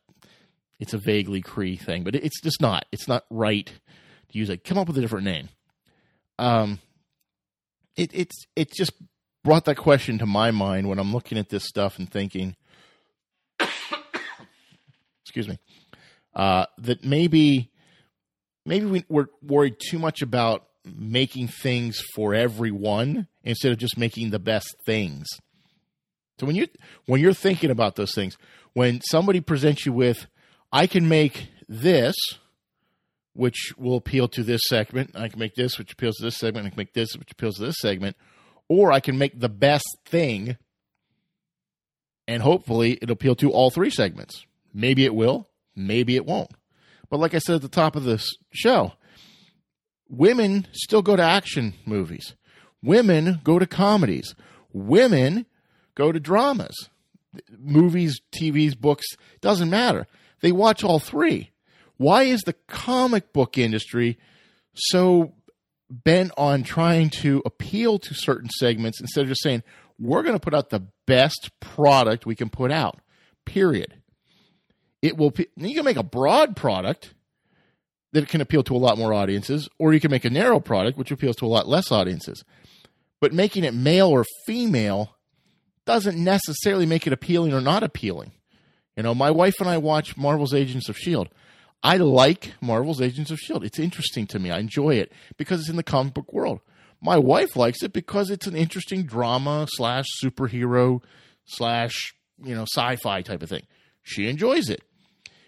It's 0.81 0.95
a 0.95 0.99
vaguely 0.99 1.41
Kree 1.41 1.81
thing, 1.81 2.05
but 2.05 2.15
it's 2.15 2.41
just 2.41 2.61
not. 2.61 2.85
It's 2.93 3.09
not 3.09 3.25
right 3.31 3.67
to 3.67 4.39
use 4.39 4.51
it. 4.51 4.65
Come 4.65 4.79
up 4.79 4.87
with 4.89 4.99
a 4.99 5.01
different 5.01 5.25
name. 5.25 5.49
Um, 6.39 6.79
it 7.97 8.11
it's 8.13 8.45
it 8.55 8.73
just 8.73 8.93
brought 9.43 9.65
that 9.67 9.77
question 9.77 10.19
to 10.19 10.27
my 10.27 10.51
mind 10.51 10.89
when 10.89 10.99
I'm 10.99 11.13
looking 11.13 11.39
at 11.39 11.49
this 11.49 11.65
stuff 11.65 11.99
and 11.99 12.11
thinking, 12.11 12.57
excuse 15.23 15.49
me, 15.49 15.59
uh, 16.35 16.67
that 16.79 17.05
maybe 17.05 17.71
maybe 18.65 18.87
we, 18.87 19.05
we're 19.09 19.27
worried 19.43 19.77
too 19.79 19.99
much 19.99 20.23
about 20.23 20.67
making 20.85 21.49
things 21.49 22.01
for 22.15 22.35
everyone 22.35 23.27
instead 23.43 23.73
of 23.73 23.79
just 23.79 23.97
making 23.97 24.31
the 24.31 24.39
best 24.39 24.75
things. 24.87 25.27
So 26.39 26.47
when 26.47 26.57
you 26.57 26.67
when 27.07 27.21
you're 27.21 27.33
thinking 27.35 27.71
about 27.71 27.97
those 27.97 28.15
things, 28.15 28.37
when 28.73 29.01
somebody 29.03 29.41
presents 29.41 29.87
you 29.87 29.93
with 29.93 30.27
I 30.73 30.87
can 30.87 31.09
make 31.09 31.49
this 31.69 32.15
which 33.33 33.73
will 33.77 33.97
appeal 33.97 34.29
to 34.29 34.43
this 34.43 34.61
segment, 34.69 35.11
I 35.15 35.29
can 35.29 35.39
make 35.39 35.55
this 35.55 35.79
which 35.79 35.93
appeals 35.93 36.17
to 36.17 36.25
this 36.25 36.37
segment, 36.37 36.67
I 36.67 36.71
can 36.71 36.77
make 36.77 36.95
this 36.95 37.17
which 37.17 37.33
appeals 37.33 37.57
to 37.57 37.63
this 37.63 37.79
segment, 37.81 38.17
or 38.69 38.93
I 38.93 39.01
can 39.01 39.19
make 39.19 39.39
the 39.39 39.49
best 39.49 39.87
thing 40.05 40.57
and 42.27 42.43
hopefully 42.43 42.99
it'll 43.03 43.13
appeal 43.13 43.35
to 43.37 43.51
all 43.51 43.71
three 43.71 43.91
segments. 43.91 44.47
Maybe 44.73 45.05
it 45.05 45.15
will, 45.15 45.49
maybe 45.77 46.17
it 46.17 46.27
won't. 46.27 46.51
But 47.11 47.21
like 47.21 47.35
I 47.35 47.39
said 47.39 47.57
at 47.57 47.63
the 47.63 47.69
top 47.69 47.97
of 47.97 48.05
this 48.05 48.29
show, 48.53 48.95
women 50.09 50.67
still 50.73 51.03
go 51.03 51.17
to 51.17 51.23
action 51.23 51.75
movies. 51.85 52.35
Women 52.83 53.41
go 53.45 53.59
to 53.59 53.67
comedies. 53.67 54.35
Women 54.73 55.47
go 55.95 56.13
to 56.13 56.21
dramas. 56.21 56.89
Movies, 57.59 58.21
TVs, 58.33 58.79
books, 58.79 59.07
doesn't 59.41 59.71
matter. 59.71 60.07
They 60.41 60.53
watch 60.53 60.85
all 60.85 60.99
three. 60.99 61.51
Why 61.97 62.25
is 62.25 62.43
the 62.43 62.55
comic 62.69 63.33
book 63.33 63.59
industry 63.59 64.19
so 64.75 65.35
bent 65.91 66.33
on 66.37 66.63
trying 66.63 67.11
to 67.11 67.43
appeal 67.45 67.99
to 68.01 68.15
certain 68.15 68.51
segments 68.51 69.01
instead 69.01 69.23
of 69.23 69.29
just 69.29 69.43
saying, 69.43 69.63
we're 69.99 70.23
going 70.23 70.35
to 70.35 70.41
put 70.41 70.55
out 70.55 70.71
the 70.71 70.87
best 71.07 71.51
product 71.61 72.27
we 72.27 72.35
can 72.35 72.51
put 72.51 72.71
out, 72.71 73.01
period? 73.45 73.95
It 75.03 75.17
will, 75.17 75.33
you 75.57 75.75
can 75.75 75.85
make 75.85 75.97
a 75.97 76.03
broad 76.03 76.57
product 76.57 77.15
that 78.13 78.29
can 78.29 78.41
appeal 78.41 78.63
to 78.65 78.77
a 78.77 78.79
lot 78.79 78.97
more 78.97 79.13
audiences, 79.13 79.69
or 79.79 79.93
you 79.93 80.01
can 80.01 80.11
make 80.11 80.25
a 80.25 80.31
narrow 80.31 80.61
product 80.61 80.97
which 80.97 81.11
appeals 81.11 81.37
to 81.37 81.47
a 81.47 81.49
lot 81.49 81.69
less 81.69 81.93
audiences. 81.93 82.45
But 83.21 83.33
making 83.33 83.65
it 83.65 83.75
male 83.75 84.09
or 84.09 84.25
female 84.47 85.14
doesn't 85.87 86.23
necessarily 86.23 86.87
make 86.87 87.07
it 87.07 87.13
appealing 87.13 87.53
or 87.53 87.61
not 87.61 87.83
appealing. 87.83 88.33
You 88.97 89.03
know, 89.03 89.15
my 89.15 89.31
wife 89.31 89.55
and 89.61 89.69
I 89.69 89.79
watch 89.79 90.17
Marvel's 90.17 90.55
Agents 90.55 90.89
of 90.89 90.97
S.H.I.E.L.D. 90.97 91.31
I 91.83 91.97
like 91.97 92.55
Marvel's 92.61 93.01
Agents 93.01 93.31
of 93.31 93.39
S.H.I.E.L.D. 93.39 93.67
It's 93.67 93.79
interesting 93.79 94.27
to 94.29 94.39
me. 94.39 94.51
I 94.51 94.59
enjoy 94.59 94.95
it 94.95 95.13
because 95.37 95.61
it's 95.61 95.69
in 95.69 95.77
the 95.77 95.83
comic 95.83 96.15
book 96.15 96.33
world. 96.33 96.61
My 97.01 97.19
wife 97.19 97.57
likes 97.57 97.83
it 97.83 97.93
because 97.93 98.31
it's 98.31 98.47
an 98.47 98.57
interesting 98.57 99.05
drama 99.05 99.67
slash 99.69 100.07
superhero 100.23 101.03
slash, 101.45 102.15
you 102.43 102.55
know, 102.55 102.65
sci 102.65 102.97
fi 102.97 103.21
type 103.21 103.43
of 103.43 103.51
thing. 103.51 103.67
She 104.03 104.29
enjoys 104.29 104.71
it. 104.71 104.83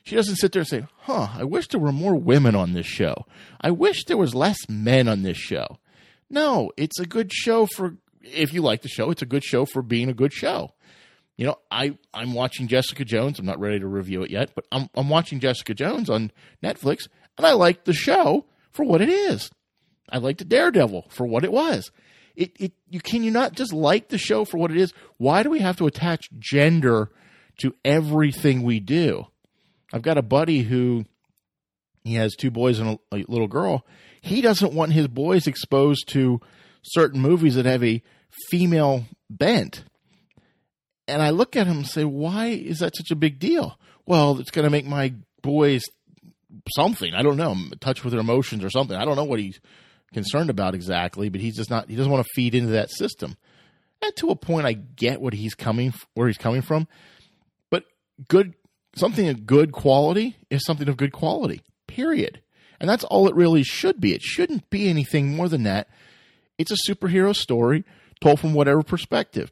She 0.02 0.14
doesn't 0.14 0.36
sit 0.36 0.52
there 0.52 0.60
and 0.60 0.68
say, 0.68 0.86
huh, 0.98 1.28
I 1.34 1.44
wish 1.44 1.68
there 1.68 1.80
were 1.80 1.92
more 1.92 2.14
women 2.14 2.54
on 2.54 2.74
this 2.74 2.86
show. 2.86 3.26
I 3.60 3.70
wish 3.70 4.04
there 4.04 4.16
was 4.16 4.34
less 4.34 4.68
men 4.68 5.08
on 5.08 5.22
this 5.22 5.36
show. 5.36 5.78
No, 6.28 6.70
it's 6.76 7.00
a 7.00 7.06
good 7.06 7.32
show 7.32 7.66
for, 7.66 7.96
if 8.32 8.52
you 8.52 8.62
like 8.62 8.82
the 8.82 8.88
show, 8.88 9.10
it's 9.10 9.22
a 9.22 9.26
good 9.26 9.44
show 9.44 9.64
for 9.64 9.82
being 9.82 10.08
a 10.08 10.14
good 10.14 10.32
show. 10.32 10.72
You 11.36 11.46
know, 11.46 11.56
I, 11.70 11.98
I'm 12.14 12.32
watching 12.32 12.66
Jessica 12.66 13.04
Jones. 13.04 13.38
I'm 13.38 13.46
not 13.46 13.60
ready 13.60 13.78
to 13.78 13.86
review 13.86 14.22
it 14.22 14.30
yet, 14.30 14.52
but 14.54 14.66
I'm, 14.72 14.88
I'm 14.94 15.08
watching 15.08 15.38
Jessica 15.38 15.74
Jones 15.74 16.08
on 16.08 16.32
Netflix, 16.62 17.08
and 17.36 17.46
I 17.46 17.52
like 17.52 17.84
the 17.84 17.92
show 17.92 18.46
for 18.72 18.84
what 18.84 19.02
it 19.02 19.10
is. 19.10 19.50
I 20.08 20.18
liked 20.18 20.38
the 20.38 20.44
Daredevil 20.44 21.06
for 21.10 21.26
what 21.26 21.44
it 21.44 21.52
was. 21.52 21.90
It, 22.36 22.52
it, 22.58 22.72
you 22.88 23.00
can 23.00 23.22
you 23.22 23.30
not 23.30 23.52
just 23.52 23.72
like 23.72 24.08
the 24.08 24.18
show 24.18 24.44
for 24.44 24.58
what 24.58 24.70
it 24.70 24.76
is? 24.76 24.92
Why 25.16 25.42
do 25.42 25.50
we 25.50 25.60
have 25.60 25.76
to 25.78 25.86
attach 25.86 26.28
gender 26.38 27.10
to 27.58 27.74
everything 27.84 28.62
we 28.62 28.80
do? 28.80 29.26
I've 29.92 30.02
got 30.02 30.18
a 30.18 30.22
buddy 30.22 30.62
who 30.62 31.06
he 32.04 32.14
has 32.14 32.34
two 32.34 32.50
boys 32.50 32.78
and 32.78 32.98
a, 33.10 33.16
a 33.16 33.24
little 33.28 33.48
girl. 33.48 33.86
He 34.20 34.40
doesn't 34.40 34.74
want 34.74 34.92
his 34.92 35.08
boys 35.08 35.46
exposed 35.46 36.08
to 36.08 36.40
certain 36.82 37.20
movies 37.20 37.54
that 37.54 37.66
have 37.66 37.82
a 37.82 38.02
female 38.50 39.04
bent. 39.30 39.84
And 41.08 41.22
I 41.22 41.30
look 41.30 41.56
at 41.56 41.66
him 41.66 41.78
and 41.78 41.86
say, 41.86 42.04
why 42.04 42.46
is 42.46 42.78
that 42.78 42.96
such 42.96 43.10
a 43.10 43.16
big 43.16 43.38
deal? 43.38 43.78
Well, 44.06 44.38
it's 44.38 44.50
going 44.50 44.64
to 44.64 44.70
make 44.70 44.86
my 44.86 45.14
boys 45.42 45.82
something. 46.74 47.14
I 47.14 47.22
don't 47.22 47.36
know, 47.36 47.54
touch 47.80 48.02
with 48.02 48.12
their 48.12 48.20
emotions 48.20 48.64
or 48.64 48.70
something. 48.70 48.96
I 48.96 49.04
don't 49.04 49.16
know 49.16 49.24
what 49.24 49.38
he's 49.38 49.60
concerned 50.12 50.50
about 50.50 50.74
exactly, 50.74 51.28
but 51.28 51.40
he's 51.40 51.56
just 51.56 51.70
not. 51.70 51.88
He 51.88 51.96
doesn't 51.96 52.10
want 52.10 52.24
to 52.24 52.32
feed 52.34 52.54
into 52.54 52.72
that 52.72 52.90
system. 52.90 53.36
And 54.02 54.14
to 54.16 54.30
a 54.30 54.36
point, 54.36 54.66
I 54.66 54.72
get 54.72 55.20
what 55.20 55.34
he's 55.34 55.54
coming, 55.54 55.92
where 56.14 56.26
he's 56.26 56.38
coming 56.38 56.62
from. 56.62 56.86
But 57.70 57.84
good, 58.28 58.54
something 58.96 59.28
of 59.28 59.46
good 59.46 59.72
quality 59.72 60.36
is 60.50 60.64
something 60.64 60.88
of 60.88 60.96
good 60.96 61.12
quality. 61.12 61.62
Period. 61.86 62.42
And 62.78 62.90
that's 62.90 63.04
all 63.04 63.28
it 63.28 63.34
really 63.34 63.62
should 63.62 64.00
be. 64.00 64.12
It 64.12 64.22
shouldn't 64.22 64.68
be 64.70 64.88
anything 64.88 65.34
more 65.34 65.48
than 65.48 65.62
that. 65.62 65.88
It's 66.58 66.70
a 66.70 66.90
superhero 66.90 67.34
story 67.34 67.84
told 68.20 68.40
from 68.40 68.54
whatever 68.54 68.82
perspective. 68.82 69.50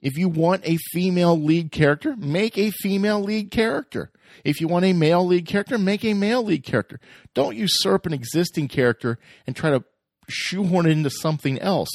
If 0.00 0.18
you 0.18 0.28
want 0.28 0.66
a 0.68 0.76
female 0.92 1.40
lead 1.40 1.72
character, 1.72 2.14
make 2.16 2.58
a 2.58 2.70
female 2.70 3.22
lead 3.22 3.50
character. 3.50 4.10
If 4.44 4.60
you 4.60 4.68
want 4.68 4.84
a 4.84 4.92
male 4.92 5.26
lead 5.26 5.46
character, 5.46 5.78
make 5.78 6.04
a 6.04 6.12
male 6.12 6.42
lead 6.42 6.64
character. 6.64 7.00
Don't 7.32 7.56
usurp 7.56 8.04
an 8.04 8.12
existing 8.12 8.68
character 8.68 9.18
and 9.46 9.56
try 9.56 9.70
to 9.70 9.82
shoehorn 10.28 10.86
it 10.86 10.90
into 10.90 11.10
something 11.10 11.58
else. 11.58 11.88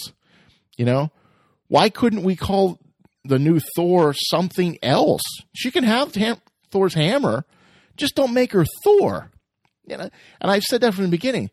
You 0.77 0.85
know? 0.85 1.11
Why 1.67 1.89
couldn't 1.89 2.23
we 2.23 2.35
call 2.35 2.79
the 3.23 3.37
new 3.37 3.59
Thor 3.75 4.15
something 4.15 4.79
else? 4.81 5.21
She 5.53 5.69
can 5.69 5.83
have 5.83 6.13
Thor's 6.71 6.95
hammer, 6.95 7.45
just 7.95 8.15
don't 8.15 8.33
make 8.33 8.53
her 8.53 8.65
Thor. 8.83 9.29
You 9.85 9.97
know? 9.97 10.09
And 10.41 10.49
I've 10.49 10.63
said 10.63 10.81
that 10.81 10.95
from 10.95 11.03
the 11.03 11.11
beginning. 11.11 11.51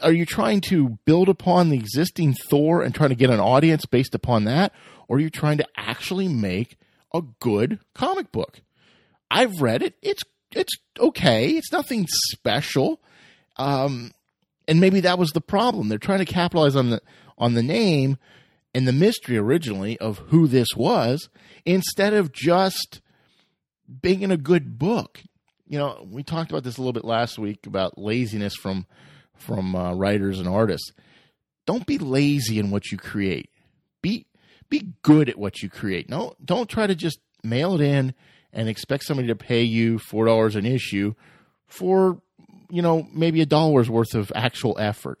Are 0.00 0.12
you 0.12 0.26
trying 0.26 0.60
to 0.62 0.98
build 1.04 1.28
upon 1.28 1.70
the 1.70 1.76
existing 1.76 2.34
Thor 2.34 2.82
and 2.82 2.94
trying 2.94 3.10
to 3.10 3.16
get 3.16 3.30
an 3.30 3.40
audience 3.40 3.86
based 3.86 4.14
upon 4.14 4.44
that? 4.44 4.72
or 5.08 5.16
are 5.16 5.20
you 5.20 5.30
trying 5.30 5.58
to 5.58 5.66
actually 5.76 6.28
make 6.28 6.76
a 7.12 7.22
good 7.40 7.78
comic 7.94 8.32
book? 8.32 8.60
I've 9.30 9.60
read 9.60 9.82
it. 9.82 9.94
It's 10.02 10.22
it's 10.52 10.72
okay. 10.98 11.50
It's 11.50 11.72
nothing 11.72 12.06
special. 12.32 13.00
Um, 13.56 14.12
and 14.68 14.80
maybe 14.80 15.00
that 15.00 15.18
was 15.18 15.30
the 15.30 15.40
problem. 15.40 15.88
They're 15.88 15.98
trying 15.98 16.20
to 16.20 16.24
capitalize 16.24 16.76
on 16.76 16.90
the 16.90 17.02
on 17.36 17.54
the 17.54 17.62
name 17.62 18.18
and 18.74 18.86
the 18.86 18.92
mystery 18.92 19.36
originally 19.36 19.98
of 19.98 20.18
who 20.28 20.46
this 20.46 20.68
was 20.76 21.28
instead 21.64 22.12
of 22.12 22.32
just 22.32 23.00
being 24.00 24.22
in 24.22 24.30
a 24.30 24.36
good 24.36 24.78
book. 24.78 25.20
You 25.66 25.78
know, 25.78 26.06
we 26.08 26.22
talked 26.22 26.50
about 26.50 26.62
this 26.62 26.76
a 26.76 26.80
little 26.80 26.92
bit 26.92 27.04
last 27.04 27.38
week 27.38 27.66
about 27.66 27.98
laziness 27.98 28.54
from 28.54 28.86
from 29.36 29.74
uh, 29.74 29.94
writers 29.94 30.38
and 30.38 30.48
artists. 30.48 30.92
Don't 31.66 31.86
be 31.86 31.98
lazy 31.98 32.58
in 32.58 32.70
what 32.70 32.90
you 32.90 32.98
create. 32.98 33.50
Be 34.02 34.26
be 34.68 34.92
good 35.02 35.28
at 35.28 35.38
what 35.38 35.62
you 35.62 35.68
create. 35.68 36.08
No, 36.08 36.34
don't 36.44 36.68
try 36.68 36.86
to 36.86 36.94
just 36.94 37.18
mail 37.42 37.74
it 37.74 37.80
in 37.80 38.14
and 38.52 38.68
expect 38.68 39.04
somebody 39.04 39.28
to 39.28 39.36
pay 39.36 39.62
you 39.62 39.98
four 39.98 40.26
dollars 40.26 40.56
an 40.56 40.66
issue 40.66 41.14
for 41.66 42.20
you 42.70 42.82
know 42.82 43.06
maybe 43.12 43.40
a 43.40 43.46
dollar's 43.46 43.90
worth 43.90 44.14
of 44.14 44.32
actual 44.34 44.76
effort. 44.78 45.20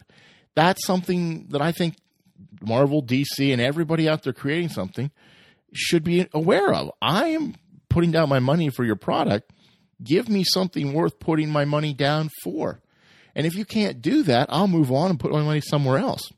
That's 0.54 0.86
something 0.86 1.48
that 1.48 1.60
I 1.60 1.72
think 1.72 1.96
Marvel, 2.60 3.02
DC, 3.02 3.52
and 3.52 3.60
everybody 3.60 4.08
out 4.08 4.22
there 4.22 4.32
creating 4.32 4.68
something 4.68 5.10
should 5.72 6.04
be 6.04 6.26
aware 6.32 6.72
of. 6.72 6.92
I 7.02 7.28
am 7.28 7.56
putting 7.88 8.12
down 8.12 8.28
my 8.28 8.38
money 8.38 8.70
for 8.70 8.84
your 8.84 8.96
product. 8.96 9.52
Give 10.02 10.28
me 10.28 10.44
something 10.44 10.92
worth 10.92 11.18
putting 11.18 11.50
my 11.50 11.64
money 11.64 11.92
down 11.94 12.30
for. 12.42 12.80
And 13.34 13.46
if 13.46 13.54
you 13.54 13.64
can't 13.64 14.00
do 14.00 14.22
that, 14.24 14.48
I'll 14.50 14.68
move 14.68 14.92
on 14.92 15.10
and 15.10 15.18
put 15.18 15.32
my 15.32 15.42
money 15.42 15.60
somewhere 15.60 15.98
else. 15.98 16.30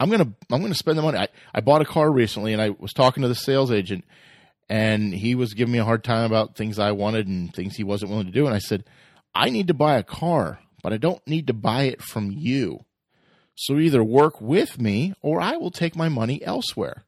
I'm 0.00 0.10
gonna 0.10 0.32
I'm 0.50 0.60
gonna 0.60 0.74
spend 0.74 0.98
the 0.98 1.02
money. 1.02 1.18
I, 1.18 1.28
I 1.54 1.60
bought 1.60 1.82
a 1.82 1.86
car 1.86 2.10
recently, 2.10 2.52
and 2.52 2.60
I 2.60 2.70
was 2.70 2.92
talking 2.92 3.22
to 3.22 3.28
the 3.28 3.34
sales 3.34 3.70
agent, 3.70 4.04
and 4.68 5.14
he 5.14 5.34
was 5.34 5.54
giving 5.54 5.72
me 5.72 5.78
a 5.78 5.84
hard 5.84 6.02
time 6.02 6.24
about 6.24 6.56
things 6.56 6.78
I 6.78 6.92
wanted 6.92 7.28
and 7.28 7.54
things 7.54 7.76
he 7.76 7.84
wasn't 7.84 8.10
willing 8.10 8.26
to 8.26 8.32
do. 8.32 8.46
And 8.46 8.54
I 8.54 8.58
said, 8.58 8.84
I 9.34 9.50
need 9.50 9.68
to 9.68 9.74
buy 9.74 9.96
a 9.96 10.02
car, 10.02 10.58
but 10.82 10.92
I 10.92 10.96
don't 10.96 11.24
need 11.26 11.46
to 11.46 11.54
buy 11.54 11.84
it 11.84 12.02
from 12.02 12.30
you. 12.32 12.84
So 13.56 13.78
either 13.78 14.02
work 14.02 14.40
with 14.40 14.80
me, 14.80 15.14
or 15.22 15.40
I 15.40 15.56
will 15.56 15.70
take 15.70 15.94
my 15.94 16.08
money 16.08 16.44
elsewhere. 16.44 17.04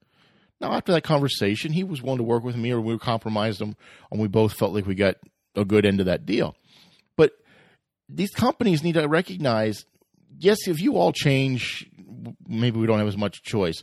Now, 0.60 0.72
after 0.72 0.92
that 0.92 1.02
conversation, 1.02 1.72
he 1.72 1.84
was 1.84 2.02
willing 2.02 2.18
to 2.18 2.24
work 2.24 2.44
with 2.44 2.56
me, 2.56 2.70
or 2.70 2.80
we 2.80 2.96
compromised 2.98 3.60
him, 3.60 3.76
and 4.10 4.20
we 4.20 4.28
both 4.28 4.54
felt 4.54 4.72
like 4.72 4.86
we 4.86 4.94
got 4.94 5.16
a 5.54 5.64
good 5.64 5.84
end 5.84 6.00
of 6.00 6.06
that 6.06 6.24
deal. 6.24 6.56
These 8.08 8.30
companies 8.30 8.82
need 8.82 8.94
to 8.94 9.06
recognize 9.06 9.84
yes, 10.38 10.68
if 10.68 10.80
you 10.80 10.96
all 10.96 11.12
change, 11.12 11.88
maybe 12.46 12.78
we 12.78 12.86
don't 12.86 12.98
have 12.98 13.08
as 13.08 13.16
much 13.16 13.42
choice. 13.42 13.82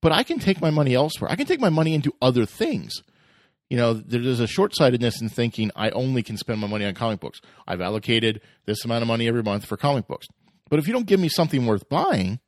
But 0.00 0.12
I 0.12 0.22
can 0.22 0.38
take 0.38 0.60
my 0.60 0.70
money 0.70 0.94
elsewhere. 0.94 1.30
I 1.30 1.36
can 1.36 1.46
take 1.46 1.60
my 1.60 1.68
money 1.68 1.94
into 1.94 2.12
other 2.20 2.44
things. 2.44 3.02
You 3.70 3.76
know, 3.76 3.94
there's 3.94 4.40
a 4.40 4.46
short 4.46 4.74
sightedness 4.74 5.20
in 5.22 5.28
thinking 5.28 5.70
I 5.74 5.90
only 5.90 6.22
can 6.22 6.36
spend 6.36 6.60
my 6.60 6.66
money 6.66 6.84
on 6.84 6.94
comic 6.94 7.20
books. 7.20 7.40
I've 7.66 7.80
allocated 7.80 8.42
this 8.66 8.84
amount 8.84 9.02
of 9.02 9.08
money 9.08 9.28
every 9.28 9.42
month 9.42 9.64
for 9.64 9.76
comic 9.76 10.06
books. 10.06 10.26
But 10.68 10.78
if 10.78 10.86
you 10.86 10.92
don't 10.92 11.06
give 11.06 11.20
me 11.20 11.28
something 11.28 11.64
worth 11.64 11.88
buying, 11.88 12.40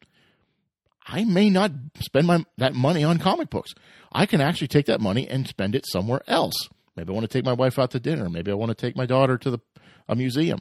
I 1.06 1.25
may 1.25 1.49
not 1.49 1.70
spend 2.00 2.26
my 2.26 2.44
that 2.58 2.75
money 2.75 3.04
on 3.04 3.18
comic 3.18 3.50
books. 3.50 3.73
I 4.12 4.26
can 4.26 4.40
actually 4.40 4.68
take 4.68 4.87
that 4.87 5.00
money 5.00 5.28
and 5.28 5.46
spend 5.46 5.75
it 5.75 5.87
somewhere 5.87 6.23
else. 6.26 6.68
Maybe 6.96 7.11
I 7.11 7.14
want 7.14 7.25
to 7.25 7.32
take 7.32 7.44
my 7.44 7.52
wife 7.52 7.78
out 7.78 7.90
to 7.92 8.00
dinner. 8.00 8.28
Maybe 8.28 8.50
I 8.50 8.54
want 8.54 8.70
to 8.70 8.75
take 8.75 8.96
my 8.96 9.06
daughter 9.06 9.38
to 9.38 9.50
the 9.50 9.58
a 10.08 10.14
museum. 10.14 10.61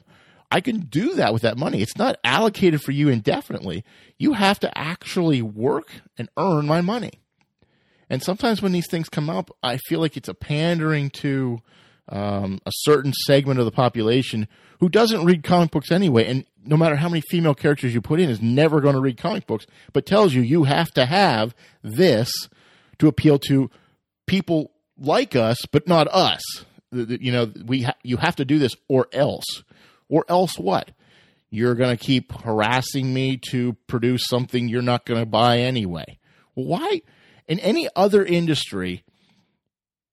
I 0.50 0.60
can 0.60 0.80
do 0.80 1.14
that 1.14 1.32
with 1.32 1.42
that 1.42 1.58
money. 1.58 1.82
It's 1.82 1.96
not 1.96 2.18
allocated 2.22 2.82
for 2.82 2.92
you 2.92 3.08
indefinitely. 3.08 3.84
You 4.18 4.34
have 4.34 4.60
to 4.60 4.78
actually 4.78 5.42
work 5.42 5.88
and 6.16 6.28
earn 6.36 6.66
my 6.66 6.80
money. 6.80 7.20
And 8.10 8.22
sometimes 8.22 8.62
when 8.62 8.72
these 8.72 8.88
things 8.88 9.08
come 9.08 9.30
up, 9.30 9.50
I 9.62 9.78
feel 9.78 10.00
like 10.00 10.16
it's 10.16 10.28
a 10.28 10.34
pandering 10.34 11.10
to 11.10 11.60
um, 12.08 12.60
a 12.66 12.70
certain 12.72 13.12
segment 13.12 13.58
of 13.58 13.64
the 13.64 13.72
population 13.72 14.46
who 14.80 14.88
doesn't 14.88 15.24
read 15.24 15.42
comic 15.42 15.70
books 15.70 15.90
anyway. 15.90 16.26
And 16.26 16.44
no 16.64 16.76
matter 16.76 16.96
how 16.96 17.08
many 17.08 17.22
female 17.22 17.54
characters 17.54 17.94
you 17.94 18.00
put 18.00 18.20
in, 18.20 18.28
is 18.28 18.42
never 18.42 18.80
going 18.80 18.94
to 18.94 19.00
read 19.00 19.16
comic 19.16 19.46
books, 19.46 19.66
but 19.92 20.06
tells 20.06 20.34
you 20.34 20.42
you 20.42 20.64
have 20.64 20.90
to 20.92 21.06
have 21.06 21.54
this 21.82 22.30
to 22.98 23.08
appeal 23.08 23.38
to 23.48 23.70
people 24.26 24.70
like 24.98 25.34
us, 25.34 25.58
but 25.72 25.88
not 25.88 26.06
us. 26.08 26.42
You 26.92 27.32
know, 27.32 27.52
we 27.64 27.82
ha- 27.82 27.96
you 28.02 28.18
have 28.18 28.36
to 28.36 28.44
do 28.44 28.58
this 28.58 28.72
or 28.88 29.08
else. 29.12 29.64
Or 30.08 30.24
else 30.28 30.58
what? 30.58 30.90
You're 31.50 31.74
going 31.74 31.96
to 31.96 32.02
keep 32.02 32.32
harassing 32.32 33.14
me 33.14 33.38
to 33.50 33.74
produce 33.86 34.26
something 34.26 34.68
you're 34.68 34.82
not 34.82 35.06
going 35.06 35.20
to 35.20 35.26
buy 35.26 35.58
anyway. 35.58 36.18
Why? 36.54 37.02
In 37.46 37.60
any 37.60 37.88
other 37.94 38.24
industry, 38.24 39.04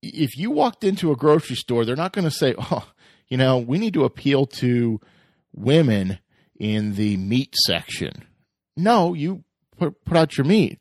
if 0.02 0.38
you 0.38 0.52
walked 0.52 0.84
into 0.84 1.12
a 1.12 1.16
grocery 1.16 1.56
store, 1.56 1.86
they're 1.86 1.96
not 1.96 2.14
going 2.14 2.26
to 2.26 2.32
say, 2.32 2.54
oh, 2.58 2.92
you 3.28 3.38
know, 3.38 3.58
we 3.58 3.78
need 3.78 3.94
to 3.94 4.04
appeal 4.04 4.46
to 4.46 5.00
women 5.54 6.20
in 6.60 6.96
the 6.96 7.18
meat 7.18 7.56
section. 7.66 8.26
No, 8.76 9.14
you 9.14 9.44
put, 9.78 9.96
out 10.14 10.38
your 10.38 10.46
meat 10.46 10.80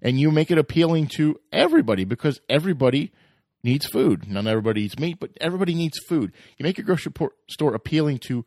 and 0.00 0.20
you 0.20 0.30
make 0.30 0.50
it 0.50 0.58
appealing 0.58 1.08
to 1.16 1.40
everybody 1.52 2.04
because 2.04 2.40
everybody 2.48 3.12
needs 3.66 3.86
food. 3.86 4.28
Not 4.30 4.46
everybody 4.46 4.82
eats 4.82 4.98
meat, 4.98 5.18
but 5.20 5.30
everybody 5.40 5.74
needs 5.74 5.98
food. 6.08 6.32
You 6.56 6.64
make 6.64 6.78
your 6.78 6.86
grocery 6.86 7.12
store 7.50 7.74
appealing 7.74 8.18
to 8.28 8.44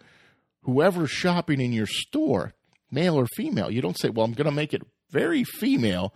whoever's 0.63 1.11
shopping 1.11 1.61
in 1.61 1.71
your 1.71 1.85
store, 1.85 2.53
male 2.89 3.15
or 3.15 3.27
female. 3.27 3.69
You 3.69 3.81
don't 3.81 3.99
say, 3.99 4.09
well, 4.09 4.25
I'm 4.25 4.33
going 4.33 4.45
to 4.45 4.51
make 4.51 4.73
it 4.73 4.81
very 5.11 5.43
female 5.43 6.13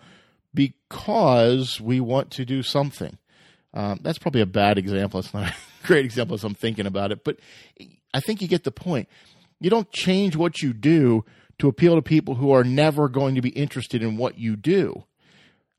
because 0.53 1.79
we 1.79 1.99
want 1.99 2.31
to 2.31 2.45
do 2.45 2.63
something. 2.63 3.17
Um, 3.73 3.99
that's 4.01 4.19
probably 4.19 4.41
a 4.41 4.47
bad 4.47 4.77
example. 4.77 5.19
It's 5.19 5.33
not 5.33 5.49
a 5.83 5.87
great 5.87 6.05
example 6.05 6.35
as 6.35 6.43
I'm 6.43 6.55
thinking 6.55 6.85
about 6.85 7.11
it, 7.11 7.23
but 7.23 7.39
I 8.13 8.19
think 8.19 8.41
you 8.41 8.47
get 8.47 8.63
the 8.63 8.71
point. 8.71 9.09
You 9.59 9.69
don't 9.69 9.91
change 9.91 10.35
what 10.35 10.61
you 10.61 10.73
do 10.73 11.25
to 11.59 11.67
appeal 11.67 11.95
to 11.95 12.01
people 12.01 12.35
who 12.35 12.51
are 12.51 12.63
never 12.63 13.09
going 13.09 13.35
to 13.35 13.41
be 13.41 13.49
interested 13.49 14.01
in 14.01 14.17
what 14.17 14.37
you 14.37 14.55
do. 14.55 15.03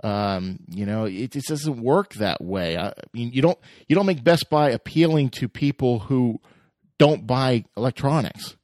Um, 0.04 0.58
you 0.68 0.84
know, 0.84 1.06
it, 1.06 1.34
it 1.34 1.44
doesn't 1.48 1.80
work 1.82 2.14
that 2.14 2.42
way. 2.44 2.76
I 2.76 2.92
mean, 3.12 3.32
you 3.32 3.40
don't 3.42 3.58
you 3.88 3.96
don't 3.96 4.06
make 4.06 4.22
Best 4.22 4.50
Buy 4.50 4.70
appealing 4.70 5.30
to 5.30 5.48
people 5.48 6.00
who 6.00 6.40
don't 6.98 7.26
buy 7.26 7.64
electronics. 7.76 8.56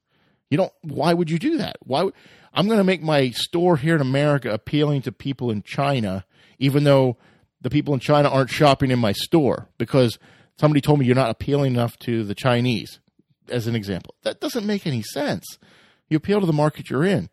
You 0.50 0.59
don't. 0.59 0.73
Why 0.82 1.14
would 1.14 1.30
you 1.30 1.38
do 1.38 1.56
that? 1.59 1.76
Why? 1.82 2.04
would- 2.04 2.14
I'm 2.52 2.66
going 2.66 2.78
to 2.78 2.85
make 2.85 3.00
my 3.02 3.30
store 3.30 3.76
here 3.76 3.94
in 3.94 4.00
America 4.00 4.50
appealing 4.50 5.02
to 5.02 5.12
people 5.12 5.52
in 5.52 5.62
China, 5.62 6.25
even 6.59 6.82
though 6.82 7.16
the 7.61 7.70
people 7.70 7.94
in 7.94 8.00
China 8.00 8.28
aren't 8.28 8.50
shopping 8.50 8.90
in 8.90 8.99
my 8.99 9.12
store 9.12 9.68
because 9.78 10.18
somebody 10.59 10.80
told 10.80 10.99
me 10.99 11.06
you're 11.06 11.14
not 11.14 11.30
appealing 11.30 11.75
enough 11.75 11.97
to 12.00 12.25
the 12.25 12.35
Chinese, 12.35 12.99
as 13.49 13.68
an 13.68 13.76
example. 13.76 14.16
That 14.25 14.40
doesn't 14.40 14.66
make 14.66 14.85
any 14.85 15.02
sense. 15.02 15.44
You 16.09 16.16
appeal 16.16 16.40
to 16.40 16.47
the 16.47 16.52
market 16.52 16.90
you're 16.90 17.04
in. 17.04 17.30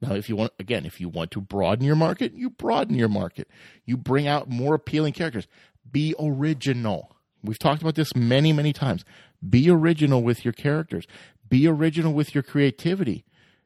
Now, 0.00 0.14
if 0.14 0.28
you 0.28 0.36
want, 0.36 0.52
again, 0.58 0.86
if 0.86 1.00
you 1.00 1.08
want 1.08 1.32
to 1.32 1.40
broaden 1.40 1.84
your 1.84 1.96
market, 1.96 2.32
you 2.34 2.50
broaden 2.50 2.96
your 2.96 3.08
market. 3.08 3.48
You 3.84 3.96
bring 3.96 4.28
out 4.28 4.48
more 4.48 4.74
appealing 4.74 5.12
characters. 5.12 5.48
Be 5.90 6.14
original. 6.18 7.16
We've 7.42 7.58
talked 7.58 7.82
about 7.82 7.96
this 7.96 8.14
many, 8.14 8.52
many 8.52 8.72
times. 8.72 9.04
Be 9.48 9.70
original 9.70 10.22
with 10.22 10.44
your 10.44 10.52
characters. 10.52 11.06
Be 11.48 11.66
original 11.66 12.12
with 12.12 12.34
your 12.34 12.42
creativity. 12.42 13.24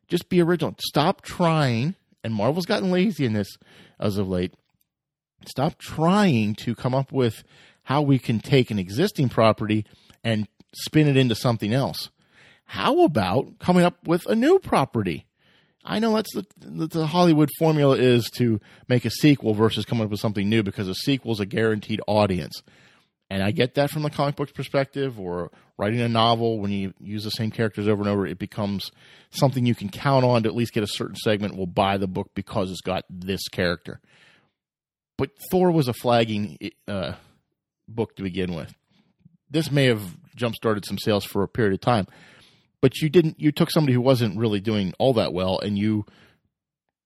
Just 0.09 0.29
be 0.29 0.41
original. 0.41 0.75
Stop 0.79 1.23
trying, 1.23 1.97
and 2.23 2.35
Marvel's 2.35 2.67
gotten 2.67 2.91
lazy 2.91 3.25
in 3.25 3.33
this 3.33 3.59
as 3.99 4.17
of 4.17 4.29
late. 4.29 4.55
Stop 5.47 5.79
trying 5.79 6.55
to 6.57 6.75
come 6.75 6.95
up 6.95 7.12
with 7.12 7.45
how 7.85 8.01
we 8.01 8.19
can 8.19 8.39
take 8.39 8.71
an 8.71 8.79
existing 8.79 9.29
property 9.29 9.85
and 10.23 10.47
spin 10.75 11.09
it 11.09 11.17
into 11.17 11.35
something 11.35 11.73
else. 11.73 12.11
How 12.67 13.05
about 13.05 13.59
coming 13.59 13.85
up 13.85 14.07
with 14.07 14.25
a 14.27 14.35
new 14.35 14.59
property? 14.59 15.27
I 15.85 15.99
know 15.99 16.15
that's 16.15 16.33
the, 16.35 16.47
the, 16.87 17.07
Hollywood 17.07 17.51
formula 17.59 17.97
is 17.97 18.31
to 18.37 18.61
make 18.89 19.05
a 19.05 19.11
sequel 19.11 19.53
versus 19.53 19.85
coming 19.85 20.05
up 20.05 20.11
with 20.11 20.21
something 20.21 20.49
new 20.49 20.62
because 20.62 20.89
a 20.89 20.95
sequel 20.95 21.33
is 21.33 21.41
a 21.41 21.47
guaranteed 21.47 22.01
audience. 22.07 22.62
And 23.29 23.43
I 23.43 23.51
get 23.51 23.75
that 23.75 23.91
from 23.91 24.03
the 24.03 24.11
comic 24.11 24.37
books 24.37 24.53
perspective 24.53 25.19
or 25.19 25.51
writing 25.79 26.01
a 26.01 26.09
novel 26.09 26.61
when 26.61 26.71
you 26.71 26.93
use 27.01 27.25
the 27.25 27.31
same 27.31 27.51
characters 27.51 27.89
over 27.89 28.03
and 28.03 28.09
over, 28.09 28.27
it 28.27 28.39
becomes 28.39 28.93
something 29.31 29.67
you 29.67 29.75
can 29.75 29.89
count 29.89 30.25
on 30.25 30.43
to 30.43 30.49
at 30.49 30.55
least 30.55 30.73
get 30.73 30.85
a 30.85 30.89
certain 30.89 31.17
segment 31.17 31.57
will 31.57 31.67
buy 31.67 31.97
the 31.97 32.07
book 32.07 32.31
because 32.35 32.71
it's 32.71 32.83
got 32.83 33.05
this 33.09 33.49
character. 33.49 34.01
But 35.17 35.31
Thor 35.51 35.71
was 35.71 35.89
a 35.89 35.93
flagging 35.95 36.59
uh, 36.87 37.15
book 37.89 38.15
to 38.17 38.23
begin 38.23 38.55
with. 38.55 38.75
This 39.51 39.71
may 39.71 39.87
have 39.87 40.17
jump 40.37 40.55
started 40.55 40.85
some 40.85 40.99
sales 40.99 41.25
for 41.25 41.43
a 41.43 41.49
period 41.49 41.75
of 41.75 41.81
time, 41.81 42.07
but 42.83 43.01
you 43.01 43.09
didn't. 43.09 43.41
You 43.41 43.53
took 43.53 43.71
somebody 43.71 43.95
who 43.95 44.03
wasn't 44.03 44.37
really 44.37 44.61
doing 44.61 44.93
all 44.99 45.15
that 45.15 45.33
well, 45.33 45.59
and 45.61 45.79
you 45.79 46.05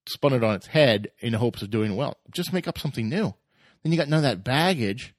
spun 0.08 0.32
it 0.32 0.42
on 0.42 0.54
its 0.54 0.66
head 0.66 1.08
in 1.20 1.34
hopes 1.34 1.62
of 1.62 1.70
doing 1.70 1.94
well. 1.94 2.16
Just 2.32 2.52
make 2.52 2.66
up 2.66 2.78
something 2.78 3.08
new. 3.08 3.34
Then 3.82 3.92
you 3.92 3.98
got 3.98 4.08
none 4.08 4.18
of 4.18 4.22
that 4.24 4.42
baggage, 4.42 5.14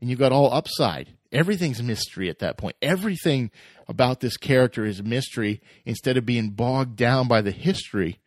and 0.00 0.08
you 0.08 0.14
got 0.14 0.30
all 0.30 0.52
upside. 0.52 1.16
Everything's 1.32 1.82
mystery 1.82 2.28
at 2.28 2.40
that 2.40 2.58
point. 2.58 2.76
Everything 2.82 3.50
about 3.88 4.20
this 4.20 4.36
character 4.36 4.84
is 4.84 5.02
mystery 5.02 5.60
instead 5.84 6.16
of 6.16 6.26
being 6.26 6.50
bogged 6.50 6.94
down 6.94 7.26
by 7.26 7.40
the 7.40 7.50
history 7.50 8.20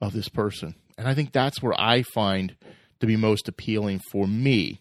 of 0.00 0.12
this 0.12 0.28
person. 0.28 0.74
And 0.98 1.06
I 1.06 1.14
think 1.14 1.32
that's 1.32 1.62
where 1.62 1.78
I 1.80 2.02
find 2.02 2.56
to 2.98 3.06
be 3.06 3.16
most 3.16 3.48
appealing 3.48 4.00
for 4.10 4.26
me. 4.26 4.80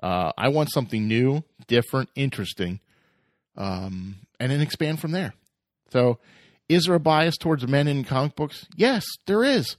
Uh, 0.00 0.30
I 0.38 0.48
want 0.48 0.70
something 0.70 1.08
new, 1.08 1.42
different, 1.66 2.08
interesting, 2.14 2.78
um, 3.56 4.16
and 4.38 4.52
then 4.52 4.60
expand 4.60 5.00
from 5.00 5.10
there. 5.10 5.34
So, 5.90 6.18
is 6.68 6.84
there 6.84 6.94
a 6.94 7.00
bias 7.00 7.36
towards 7.36 7.66
men 7.66 7.88
in 7.88 8.04
comic 8.04 8.36
books? 8.36 8.66
Yes, 8.76 9.04
there 9.26 9.42
is, 9.42 9.76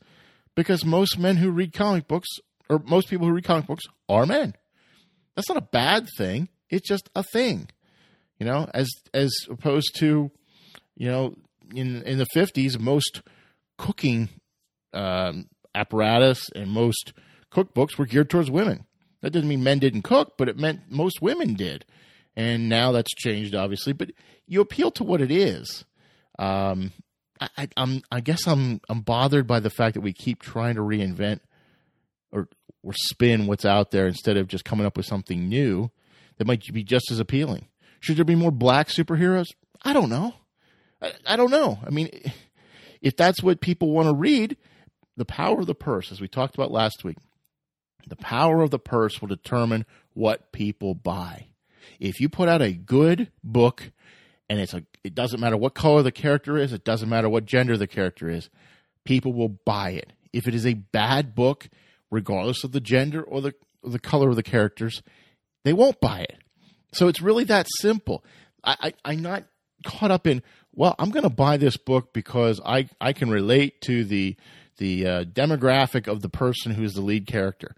because 0.56 0.84
most 0.84 1.20
men 1.20 1.38
who 1.38 1.52
read 1.52 1.74
comic 1.74 2.08
books, 2.08 2.28
or 2.70 2.82
most 2.86 3.10
people 3.10 3.28
who 3.28 3.34
read 3.34 3.44
comic 3.44 3.68
books, 3.68 3.84
are 4.08 4.26
men. 4.26 4.56
That's 5.36 5.50
not 5.50 5.58
a 5.58 5.62
bad 5.62 6.08
thing. 6.18 6.50
It's 6.70 6.88
just 6.88 7.10
a 7.16 7.24
thing, 7.24 7.70
you 8.40 8.46
know. 8.46 8.70
As 8.74 8.90
as 9.14 9.32
opposed 9.50 9.96
to, 9.98 10.32
you 10.96 11.08
know, 11.08 11.36
in 11.74 12.02
in 12.04 12.18
the 12.18 12.26
fifties, 12.34 12.80
most 12.80 13.22
cooking 13.78 14.30
um, 14.94 15.48
apparatus 15.74 16.50
and 16.56 16.70
most 16.70 17.14
cookbooks 17.52 17.98
were 17.98 18.06
geared 18.06 18.30
towards 18.30 18.52
women. 18.52 18.86
That 19.22 19.32
doesn't 19.32 19.50
mean 19.50 19.64
men 19.64 19.80
didn't 19.80 20.04
cook, 20.04 20.34
but 20.38 20.50
it 20.50 20.58
meant 20.58 20.90
most 20.90 21.22
women 21.22 21.54
did. 21.54 21.86
And 22.36 22.70
now 22.70 22.92
that's 22.92 23.14
changed, 23.16 23.54
obviously. 23.54 23.94
But 23.94 24.12
you 24.48 24.62
appeal 24.62 24.92
to 24.92 25.04
what 25.04 25.22
it 25.22 25.32
is. 25.32 25.84
Um, 26.40 26.94
I, 27.40 27.70
I'm, 27.78 28.02
I 28.12 28.20
guess 28.20 28.48
I'm, 28.48 28.82
I'm 28.90 29.02
bothered 29.02 29.48
by 29.48 29.60
the 29.60 29.70
fact 29.70 29.94
that 29.94 30.02
we 30.02 30.14
keep 30.14 30.42
trying 30.42 30.76
to 30.76 30.82
reinvent 30.82 31.40
or 32.32 32.50
or 32.84 32.94
spin 32.94 33.48
what's 33.48 33.66
out 33.66 33.92
there 33.92 34.08
instead 34.08 34.38
of 34.38 34.48
just 34.48 34.66
coming 34.66 34.86
up 34.86 34.96
with 34.96 35.06
something 35.06 35.50
new 35.50 35.92
that 36.38 36.48
might 36.48 36.64
be 36.74 36.84
just 36.84 37.12
as 37.12 37.20
appealing. 37.20 37.68
Should 38.00 38.18
there 38.18 38.26
be 38.26 38.36
more 38.36 38.52
black 38.52 38.88
superheroes? 38.88 39.48
I 39.84 39.94
don't 39.94 40.10
know. 40.10 40.34
I, 41.02 41.14
I 41.26 41.36
don't 41.36 41.52
know. 41.52 41.80
I 41.86 41.90
mean, 41.90 42.10
if 43.02 43.16
that's 43.16 43.44
what 43.44 43.62
people 43.62 43.92
want 43.92 44.08
to 44.08 44.16
read, 44.16 44.58
the 45.18 45.26
power 45.26 45.60
of 45.60 45.68
the 45.68 45.76
purse, 45.76 46.12
as 46.12 46.22
we 46.22 46.28
talked 46.28 46.56
about 46.56 46.72
last 46.72 47.04
week, 47.04 47.18
the 48.08 48.16
power 48.16 48.62
of 48.62 48.72
the 48.72 48.80
purse 48.80 49.22
will 49.22 49.28
determine 49.28 49.86
what 50.14 50.52
people 50.52 50.96
buy. 50.96 51.48
If 52.00 52.22
you 52.22 52.30
put 52.30 52.48
out 52.48 52.62
a 52.62 52.72
good 52.72 53.30
book 53.44 53.92
and 54.50 54.60
it's 54.60 54.74
a 54.74 54.84
it 55.04 55.16
doesn't 55.16 55.40
matter 55.40 55.58
what 55.58 55.74
color 55.74 56.02
the 56.02 56.12
character 56.12 56.58
is, 56.58 56.74
it 56.74 56.84
doesn't 56.84 57.10
matter 57.10 57.30
what 57.30 57.46
gender 57.46 57.78
the 57.78 57.88
character 57.88 58.30
is, 58.30 58.50
people 59.06 59.34
will 59.34 59.50
buy 59.50 59.92
it. 59.92 60.14
If 60.34 60.48
it 60.48 60.56
is 60.56 60.66
a 60.66 60.74
bad 60.74 61.36
book, 61.36 61.70
regardless 62.12 62.64
of 62.64 62.72
the 62.72 62.82
gender 62.82 63.22
or 63.22 63.42
the 63.42 63.54
or 63.84 63.92
the 63.92 64.00
color 64.00 64.30
of 64.30 64.36
the 64.36 64.44
characters, 64.44 65.02
they 65.64 65.74
won't 65.74 66.00
buy 66.00 66.22
it. 66.22 66.38
So 66.94 67.08
it's 67.08 67.22
really 67.22 67.44
that 67.46 67.68
simple. 67.80 68.24
I, 68.64 68.76
I 68.82 68.94
I'm 69.06 69.22
not 69.22 69.46
caught 69.86 70.12
up 70.12 70.28
in 70.28 70.44
well, 70.74 70.96
I'm 71.00 71.10
going 71.10 71.24
to 71.24 71.30
buy 71.30 71.58
this 71.58 71.78
book 71.78 72.14
because 72.14 72.62
I 72.66 72.90
I 73.00 73.14
can 73.14 73.30
relate 73.30 73.82
to 73.82 74.04
the 74.04 74.36
the 74.78 75.06
uh, 75.06 75.24
demographic 75.26 76.08
of 76.08 76.22
the 76.22 76.30
person 76.30 76.74
who's 76.74 76.94
the 76.94 77.02
lead 77.02 77.28
character. 77.28 77.76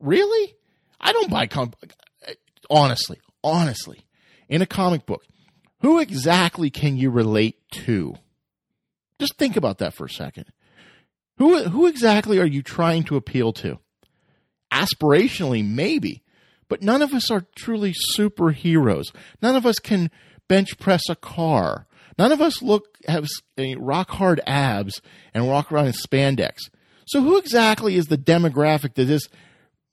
Really? 0.00 0.54
I 1.00 1.12
don't 1.12 1.30
buy 1.30 1.46
comic. 1.46 1.74
Honestly, 2.68 3.20
honestly, 3.42 4.00
in 4.48 4.62
a 4.62 4.66
comic 4.66 5.06
book, 5.06 5.24
who 5.80 6.00
exactly 6.00 6.70
can 6.70 6.96
you 6.96 7.10
relate 7.10 7.56
to? 7.70 8.14
Just 9.18 9.36
think 9.36 9.56
about 9.56 9.78
that 9.78 9.94
for 9.94 10.06
a 10.06 10.10
second. 10.10 10.46
Who 11.38 11.64
who 11.64 11.86
exactly 11.86 12.38
are 12.38 12.46
you 12.46 12.62
trying 12.62 13.04
to 13.04 13.16
appeal 13.16 13.52
to? 13.54 13.78
Aspirationally, 14.72 15.66
maybe, 15.66 16.22
but 16.68 16.82
none 16.82 17.00
of 17.00 17.14
us 17.14 17.30
are 17.30 17.46
truly 17.56 17.94
superheroes. 18.16 19.06
None 19.40 19.56
of 19.56 19.64
us 19.64 19.78
can 19.78 20.10
bench 20.48 20.78
press 20.78 21.08
a 21.08 21.16
car. 21.16 21.86
None 22.18 22.32
of 22.32 22.40
us 22.40 22.60
look 22.60 22.98
have 23.06 23.28
uh, 23.58 23.78
rock 23.78 24.10
hard 24.10 24.40
abs 24.46 25.00
and 25.32 25.46
walk 25.46 25.70
around 25.70 25.86
in 25.86 25.92
spandex. 25.92 26.56
So 27.06 27.22
who 27.22 27.38
exactly 27.38 27.94
is 27.94 28.06
the 28.06 28.18
demographic 28.18 28.94
that 28.94 29.04
this 29.04 29.28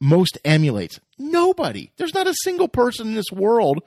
most 0.02 0.38
emulates? 0.44 1.00
Nobody. 1.20 1.92
There's 1.98 2.14
not 2.14 2.28
a 2.28 2.36
single 2.44 2.68
person 2.68 3.10
in 3.10 3.14
this 3.16 3.32
world 3.32 3.84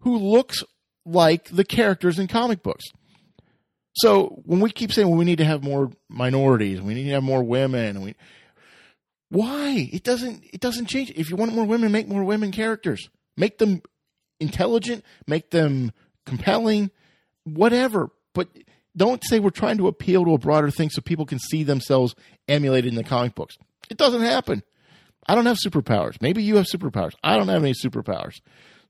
who 0.00 0.16
looks 0.16 0.64
like 1.04 1.48
the 1.50 1.64
characters 1.64 2.18
in 2.18 2.26
comic 2.26 2.62
books. 2.62 2.84
So 3.96 4.42
when 4.44 4.60
we 4.60 4.70
keep 4.70 4.92
saying 4.92 5.08
well, 5.08 5.18
we 5.18 5.24
need 5.24 5.38
to 5.38 5.44
have 5.44 5.62
more 5.62 5.90
minorities, 6.08 6.80
we 6.80 6.94
need 6.94 7.04
to 7.04 7.10
have 7.10 7.22
more 7.22 7.42
women, 7.42 8.00
we 8.00 8.14
why 9.28 9.88
it 9.92 10.04
doesn't 10.04 10.44
it 10.52 10.60
doesn't 10.60 10.86
change. 10.86 11.12
If 11.16 11.30
you 11.30 11.36
want 11.36 11.54
more 11.54 11.64
women, 11.64 11.92
make 11.92 12.08
more 12.08 12.24
women 12.24 12.52
characters. 12.52 13.08
Make 13.36 13.58
them 13.58 13.82
intelligent, 14.38 15.04
make 15.26 15.50
them 15.50 15.92
compelling, 16.24 16.90
whatever. 17.42 18.10
But 18.32 18.48
don't 18.96 19.22
say 19.24 19.40
we're 19.40 19.50
trying 19.50 19.78
to 19.78 19.88
appeal 19.88 20.24
to 20.24 20.34
a 20.34 20.38
broader 20.38 20.70
thing 20.70 20.90
so 20.90 21.02
people 21.02 21.26
can 21.26 21.38
see 21.38 21.64
themselves 21.64 22.14
emulated 22.46 22.88
in 22.88 22.94
the 22.94 23.04
comic 23.04 23.34
books. 23.34 23.56
It 23.90 23.96
doesn't 23.96 24.22
happen. 24.22 24.62
I 25.26 25.34
don't 25.34 25.46
have 25.46 25.58
superpowers. 25.64 26.20
Maybe 26.20 26.42
you 26.42 26.56
have 26.56 26.66
superpowers. 26.66 27.14
I 27.22 27.36
don't 27.36 27.48
have 27.48 27.62
any 27.62 27.72
superpowers. 27.74 28.40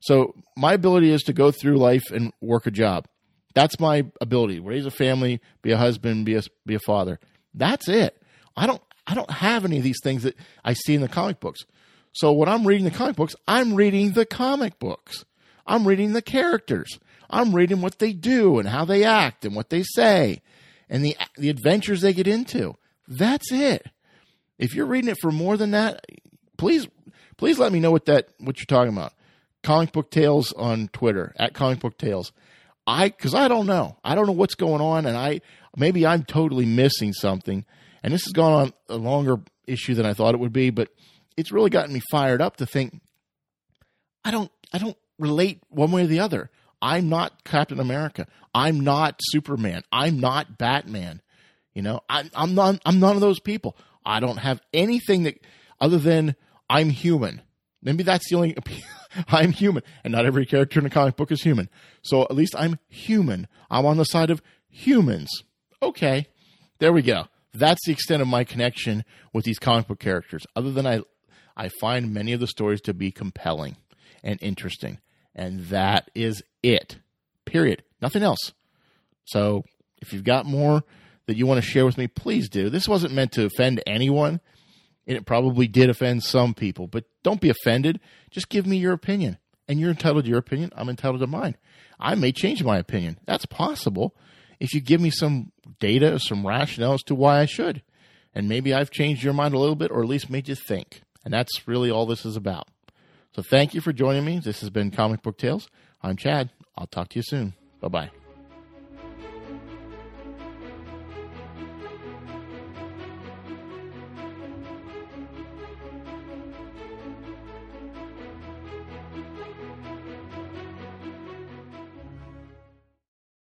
So 0.05 0.35
my 0.55 0.73
ability 0.73 1.11
is 1.11 1.23
to 1.23 1.33
go 1.33 1.49
through 1.51 1.77
life 1.77 2.11
and 2.11 2.31
work 2.39 2.67
a 2.67 2.71
job. 2.71 3.07
That's 3.55 3.79
my 3.79 4.05
ability. 4.21 4.59
Raise 4.59 4.85
a 4.85 4.91
family, 4.91 5.41
be 5.63 5.71
a 5.71 5.77
husband, 5.77 6.25
be 6.25 6.35
a 6.35 6.43
be 6.65 6.75
a 6.75 6.79
father. 6.79 7.19
That's 7.53 7.87
it. 7.87 8.21
I 8.55 8.67
don't 8.67 8.81
I 9.07 9.15
don't 9.15 9.31
have 9.31 9.65
any 9.65 9.77
of 9.77 9.83
these 9.83 9.99
things 10.03 10.23
that 10.23 10.35
I 10.63 10.73
see 10.73 10.93
in 10.93 11.01
the 11.01 11.07
comic 11.07 11.39
books. 11.39 11.61
So 12.11 12.31
when 12.33 12.47
I'm 12.47 12.67
reading 12.67 12.85
the 12.85 12.91
comic 12.91 13.15
books, 13.15 13.35
I'm 13.47 13.73
reading 13.73 14.11
the 14.11 14.25
comic 14.25 14.77
books. 14.77 15.25
I'm 15.65 15.87
reading 15.87 16.13
the 16.13 16.21
characters. 16.21 16.99
I'm 17.29 17.55
reading 17.55 17.81
what 17.81 17.97
they 17.97 18.13
do 18.13 18.59
and 18.59 18.69
how 18.69 18.85
they 18.85 19.03
act 19.03 19.43
and 19.43 19.55
what 19.55 19.69
they 19.69 19.81
say 19.83 20.41
and 20.87 21.03
the 21.03 21.17
the 21.35 21.49
adventures 21.49 22.01
they 22.01 22.13
get 22.13 22.27
into. 22.27 22.75
That's 23.07 23.51
it. 23.51 23.87
If 24.59 24.75
you're 24.75 24.85
reading 24.85 25.09
it 25.09 25.17
for 25.19 25.31
more 25.31 25.57
than 25.57 25.71
that, 25.71 26.05
please 26.57 26.87
please 27.37 27.57
let 27.57 27.71
me 27.71 27.79
know 27.79 27.91
what 27.91 28.05
that 28.05 28.29
what 28.37 28.59
you're 28.59 28.65
talking 28.65 28.93
about. 28.93 29.13
Comic 29.65 29.91
Book 29.91 30.11
Tales 30.11 30.53
on 30.53 30.89
Twitter 30.89 31.33
at 31.37 31.55
Comic 31.55 31.79
Book 31.79 31.97
Tales. 31.97 32.31
I 32.85 33.09
because 33.09 33.33
I 33.33 33.47
don't 33.47 33.65
know. 33.65 33.97
I 34.03 34.13
don't 34.13 34.27
know 34.27 34.31
what's 34.31 34.53
going 34.53 34.79
on, 34.79 35.07
and 35.07 35.17
I 35.17 35.41
maybe 35.75 36.05
I'm 36.05 36.23
totally 36.23 36.67
missing 36.67 37.13
something. 37.13 37.65
And 38.03 38.13
this 38.13 38.25
has 38.25 38.31
gone 38.33 38.53
on 38.53 38.73
a 38.89 38.97
longer 38.97 39.37
issue 39.65 39.95
than 39.95 40.05
I 40.05 40.13
thought 40.13 40.35
it 40.35 40.39
would 40.39 40.53
be. 40.53 40.69
But 40.69 40.89
it's 41.35 41.51
really 41.51 41.71
gotten 41.71 41.93
me 41.93 42.01
fired 42.11 42.43
up 42.43 42.57
to 42.57 42.67
think 42.67 43.01
I 44.23 44.29
don't 44.29 44.51
I 44.71 44.77
don't 44.77 44.97
relate 45.17 45.61
one 45.69 45.91
way 45.91 46.03
or 46.03 46.07
the 46.07 46.19
other. 46.19 46.51
I'm 46.79 47.09
not 47.09 47.43
Captain 47.43 47.79
America. 47.79 48.27
I'm 48.53 48.81
not 48.81 49.19
Superman. 49.19 49.81
I'm 49.91 50.19
not 50.19 50.59
Batman. 50.59 51.23
You 51.73 51.81
know, 51.81 52.01
I, 52.07 52.29
I'm 52.35 52.53
not. 52.53 52.79
I'm 52.85 52.99
none 52.99 53.15
of 53.15 53.21
those 53.21 53.39
people. 53.39 53.75
I 54.05 54.19
don't 54.19 54.37
have 54.37 54.61
anything 54.75 55.23
that 55.23 55.39
other 55.81 55.97
than 55.97 56.35
I'm 56.69 56.91
human. 56.91 57.41
Maybe 57.81 58.03
that's 58.03 58.29
the 58.29 58.35
only. 58.35 58.55
I'm 59.27 59.51
human, 59.51 59.83
and 60.03 60.11
not 60.11 60.25
every 60.25 60.45
character 60.45 60.79
in 60.79 60.85
a 60.85 60.89
comic 60.89 61.15
book 61.15 61.31
is 61.31 61.43
human. 61.43 61.69
So 62.03 62.23
at 62.23 62.35
least 62.35 62.55
I'm 62.57 62.79
human. 62.87 63.47
I'm 63.69 63.85
on 63.85 63.97
the 63.97 64.03
side 64.03 64.29
of 64.29 64.41
humans. 64.69 65.29
Okay, 65.81 66.27
there 66.79 66.93
we 66.93 67.01
go. 67.01 67.25
That's 67.53 67.85
the 67.85 67.93
extent 67.93 68.21
of 68.21 68.27
my 68.27 68.43
connection 68.43 69.05
with 69.33 69.45
these 69.45 69.59
comic 69.59 69.87
book 69.87 69.99
characters. 69.99 70.45
Other 70.55 70.71
than 70.71 70.85
I, 70.85 71.01
I 71.55 71.69
find 71.79 72.13
many 72.13 72.33
of 72.33 72.39
the 72.39 72.47
stories 72.47 72.81
to 72.81 72.93
be 72.93 73.11
compelling 73.11 73.77
and 74.23 74.41
interesting, 74.41 74.99
and 75.33 75.61
that 75.67 76.11
is 76.13 76.43
it. 76.63 76.97
Period. 77.45 77.83
Nothing 78.01 78.23
else. 78.23 78.51
So 79.25 79.63
if 80.01 80.11
you've 80.11 80.23
got 80.23 80.45
more 80.45 80.83
that 81.27 81.37
you 81.37 81.45
want 81.47 81.63
to 81.63 81.67
share 81.67 81.85
with 81.85 81.97
me, 81.97 82.07
please 82.07 82.49
do. 82.49 82.69
This 82.69 82.87
wasn't 82.87 83.13
meant 83.13 83.31
to 83.33 83.45
offend 83.45 83.81
anyone. 83.87 84.41
And 85.07 85.17
it 85.17 85.25
probably 85.25 85.67
did 85.67 85.89
offend 85.89 86.23
some 86.23 86.53
people, 86.53 86.87
but 86.87 87.05
don't 87.23 87.41
be 87.41 87.49
offended. 87.49 87.99
Just 88.31 88.49
give 88.49 88.65
me 88.65 88.77
your 88.77 88.93
opinion. 88.93 89.37
And 89.67 89.79
you're 89.79 89.89
entitled 89.89 90.25
to 90.25 90.29
your 90.29 90.39
opinion. 90.39 90.71
I'm 90.75 90.89
entitled 90.89 91.21
to 91.21 91.27
mine. 91.27 91.57
I 91.99 92.15
may 92.15 92.31
change 92.31 92.63
my 92.63 92.77
opinion. 92.77 93.19
That's 93.25 93.45
possible 93.45 94.15
if 94.59 94.73
you 94.73 94.81
give 94.81 95.01
me 95.01 95.09
some 95.09 95.51
data, 95.79 96.19
some 96.19 96.45
rationale 96.45 96.93
as 96.93 97.03
to 97.03 97.15
why 97.15 97.39
I 97.39 97.45
should. 97.45 97.81
And 98.33 98.49
maybe 98.49 98.73
I've 98.73 98.91
changed 98.91 99.23
your 99.23 99.33
mind 99.33 99.53
a 99.53 99.59
little 99.59 99.75
bit 99.75 99.91
or 99.91 100.01
at 100.01 100.09
least 100.09 100.29
made 100.29 100.47
you 100.47 100.55
think. 100.55 101.01
And 101.23 101.33
that's 101.33 101.67
really 101.67 101.89
all 101.89 102.05
this 102.05 102.25
is 102.25 102.35
about. 102.35 102.67
So 103.35 103.41
thank 103.41 103.73
you 103.73 103.81
for 103.81 103.93
joining 103.93 104.25
me. 104.25 104.39
This 104.39 104.61
has 104.61 104.69
been 104.69 104.91
Comic 104.91 105.21
Book 105.21 105.37
Tales. 105.37 105.67
I'm 106.01 106.15
Chad. 106.15 106.51
I'll 106.77 106.87
talk 106.87 107.09
to 107.09 107.19
you 107.19 107.23
soon. 107.23 107.53
Bye 107.81 107.87
bye. 107.87 108.24